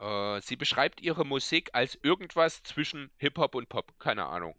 [0.01, 3.99] Äh, sie beschreibt ihre Musik als irgendwas zwischen Hip-Hop und Pop.
[3.99, 4.55] Keine Ahnung.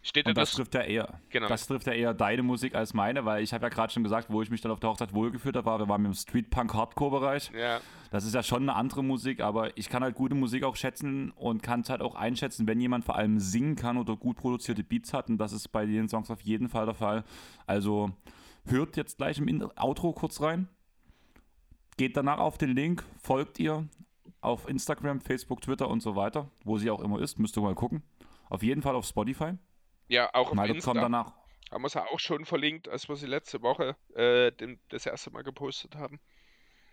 [0.00, 1.20] Steht und das, das, trifft ja eher.
[1.28, 1.48] Genau.
[1.48, 4.30] Das trifft ja eher deine Musik als meine, weil ich habe ja gerade schon gesagt,
[4.30, 7.50] wo ich mich dann auf der Hochzeit wohlgefühlt habe, war, wir waren im Street-Punk-Hardcore-Bereich.
[7.52, 7.80] Ja.
[8.10, 11.30] Das ist ja schon eine andere Musik, aber ich kann halt gute Musik auch schätzen
[11.32, 14.84] und kann es halt auch einschätzen, wenn jemand vor allem singen kann oder gut produzierte
[14.84, 15.28] Beats hat.
[15.28, 17.24] Und das ist bei den Songs auf jeden Fall der Fall.
[17.66, 18.12] Also
[18.66, 20.68] hört jetzt gleich im Outro kurz rein.
[21.96, 23.88] Geht danach auf den Link, folgt ihr,
[24.40, 27.74] auf Instagram, Facebook, Twitter und so weiter, wo sie auch immer ist, müsst ihr mal
[27.74, 28.02] gucken.
[28.48, 29.54] Auf jeden Fall auf Spotify.
[30.08, 30.92] Ja, auch auf Insta.
[30.92, 31.32] Kommt danach.
[31.70, 35.30] Haben wir sie auch schon verlinkt, als wir sie letzte Woche äh, dem, das erste
[35.30, 36.18] Mal gepostet haben.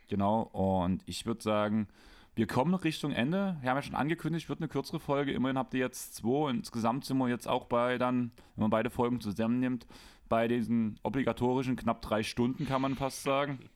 [0.09, 1.87] Genau, und ich würde sagen,
[2.35, 3.57] wir kommen Richtung Ende.
[3.61, 5.31] Wir haben ja schon angekündigt, wird eine kürzere Folge.
[5.31, 6.49] Immerhin habt ihr jetzt zwei.
[6.49, 9.87] Insgesamt sind wir jetzt auch bei dann, wenn man beide Folgen zusammennimmt,
[10.27, 13.69] bei diesen obligatorischen knapp drei Stunden, kann man fast sagen.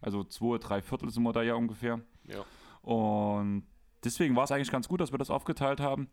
[0.00, 2.00] Also zwei, drei Viertel sind wir da ja ungefähr.
[2.24, 2.44] Ja.
[2.82, 3.66] Und
[4.04, 6.08] deswegen war es eigentlich ganz gut, dass wir das aufgeteilt haben.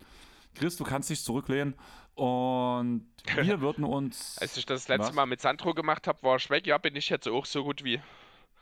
[0.55, 1.75] Chris, du kannst dich zurücklehnen
[2.15, 3.05] und
[3.35, 4.37] wir würden uns.
[4.39, 5.13] Als ich das letzte was?
[5.13, 6.65] Mal mit Sandro gemacht habe, war ich weg.
[6.65, 8.01] Ja, bin ich jetzt auch so gut wie.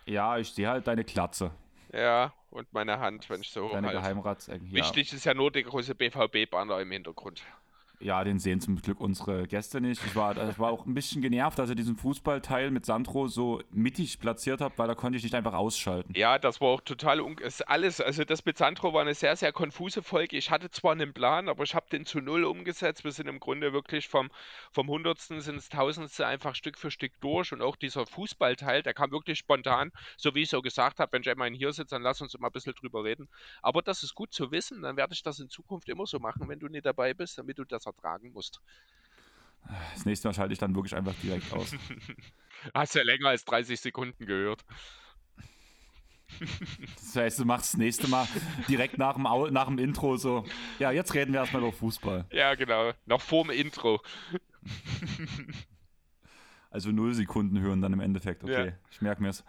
[0.06, 1.52] Ja, ich sehe halt deine Klatze.
[1.94, 3.98] Ja, und meine Hand, wenn ich so Deine halt.
[3.98, 4.72] Geheimratsecken.
[4.72, 7.42] Wichtig ist ja nur der große BVB-Banner im Hintergrund.
[8.00, 10.04] Ja, den sehen zum Glück unsere Gäste nicht.
[10.06, 13.62] Ich war, ich war auch ein bisschen genervt, dass ihr diesen Fußballteil mit Sandro so
[13.72, 16.14] mittig platziert habt, weil da konnte ich nicht einfach ausschalten.
[16.16, 17.20] Ja, das war auch total
[17.66, 18.00] alles.
[18.00, 20.38] Also das mit Sandro war eine sehr, sehr konfuse Folge.
[20.38, 23.04] Ich hatte zwar einen Plan, aber ich habe den zu null umgesetzt.
[23.04, 24.30] Wir sind im Grunde wirklich vom,
[24.72, 27.52] vom Hundertsten ins Tausendste einfach Stück für Stück durch.
[27.52, 31.24] Und auch dieser Fußballteil, der kam wirklich spontan, so wie ich so gesagt habe, wenn
[31.24, 33.28] ich einmal hier sitze, dann lass uns immer ein bisschen drüber reden.
[33.64, 36.48] Aber das ist gut zu wissen, dann werde ich das in Zukunft immer so machen,
[36.48, 38.62] wenn du nicht dabei bist, damit du das ertragen musst.
[39.96, 41.74] Das nächste Mal schalte ich dann wirklich einfach direkt aus.
[42.74, 44.64] Hast ja länger als 30 Sekunden gehört.
[46.96, 48.28] Das heißt, du machst das nächste Mal
[48.68, 49.24] direkt nach dem,
[49.54, 50.46] nach dem Intro so.
[50.80, 52.26] Ja, jetzt reden wir erstmal über Fußball.
[52.32, 52.92] Ja, genau.
[53.06, 54.02] Noch vor dem Intro.
[56.70, 58.44] Also null Sekunden hören dann im Endeffekt.
[58.44, 58.74] Okay, Ja.
[58.92, 59.44] ich merke mir's.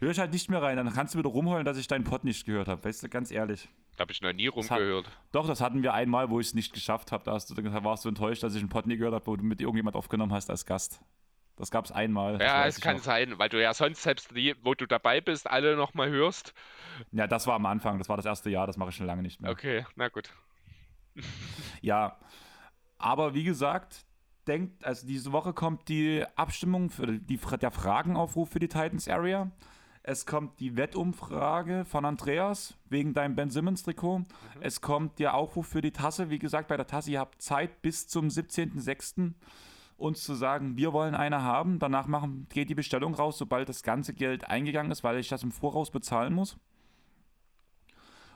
[0.00, 2.24] Hör ich halt nicht mehr rein, dann kannst du wieder rumheulen, dass ich deinen Pod
[2.24, 2.82] nicht gehört habe.
[2.84, 3.68] Weißt du, ganz ehrlich.
[3.96, 5.10] Da habe ich noch nie hat- rumgehört.
[5.32, 7.24] Doch, das hatten wir einmal, wo ich es nicht geschafft habe.
[7.24, 9.60] Da, da warst du enttäuscht, dass ich einen Pod nie gehört habe, wo du mit
[9.60, 11.00] irgendjemand aufgenommen hast als Gast.
[11.56, 12.40] Das gab es einmal.
[12.40, 13.04] Ja, es kann noch.
[13.04, 16.52] sein, weil du ja sonst selbst die, wo du dabei bist, alle nochmal hörst.
[17.12, 17.98] Ja, das war am Anfang.
[17.98, 18.66] Das war das erste Jahr.
[18.66, 19.50] Das mache ich schon lange nicht mehr.
[19.52, 20.30] Okay, na gut.
[21.80, 22.18] Ja,
[22.98, 24.04] aber wie gesagt,
[24.48, 29.50] denkt, also diese Woche kommt die Abstimmung für die, der Fragenaufruf für die Titans Area.
[30.06, 34.24] Es kommt die Wettumfrage von Andreas wegen deinem Ben Simmons Trikot.
[34.60, 36.28] Es kommt der Aufruf für die Tasse.
[36.28, 39.32] Wie gesagt, bei der Tasse, ihr habt Zeit bis zum 17.06.
[39.96, 41.78] uns zu sagen, wir wollen eine haben.
[41.78, 45.42] Danach machen, geht die Bestellung raus, sobald das ganze Geld eingegangen ist, weil ich das
[45.42, 46.58] im Voraus bezahlen muss.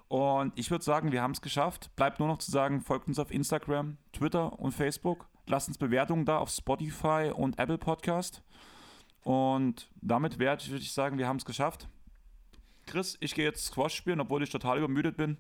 [0.09, 1.95] Und ich würde sagen, wir haben es geschafft.
[1.97, 5.29] Bleibt nur noch zu sagen, folgt uns auf Instagram, Twitter und Facebook.
[5.47, 8.43] Lasst uns Bewertungen da auf Spotify und Apple Podcast.
[9.29, 11.87] Und damit werde ich, würd ich sagen, wir haben es geschafft.
[12.87, 15.37] Chris, ich gehe jetzt Squash spielen, obwohl ich total übermüdet bin.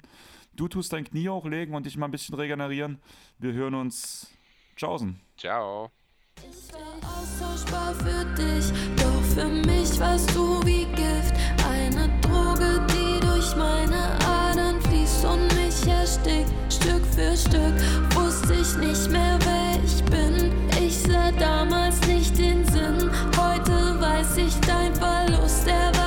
[0.52, 3.00] Du tust dein Knie hochlegen und dich mal ein bisschen regenerieren.
[3.38, 4.30] Wir hören uns.
[4.76, 5.18] Tschaußen.
[5.38, 5.90] Ciao.
[6.36, 11.34] Ich war austauschbar für dich, doch für mich warst du wie Gift.
[11.66, 14.27] Eine Droge, die durch meine
[15.08, 16.52] heiß und mich erstickt.
[16.72, 17.74] Stück für Stück
[18.14, 20.52] wusste ich nicht mehr, wer ich bin.
[20.80, 25.66] Ich sah damals nicht den Sinn, heute weiß ich dein Verlust.
[25.66, 25.97] Er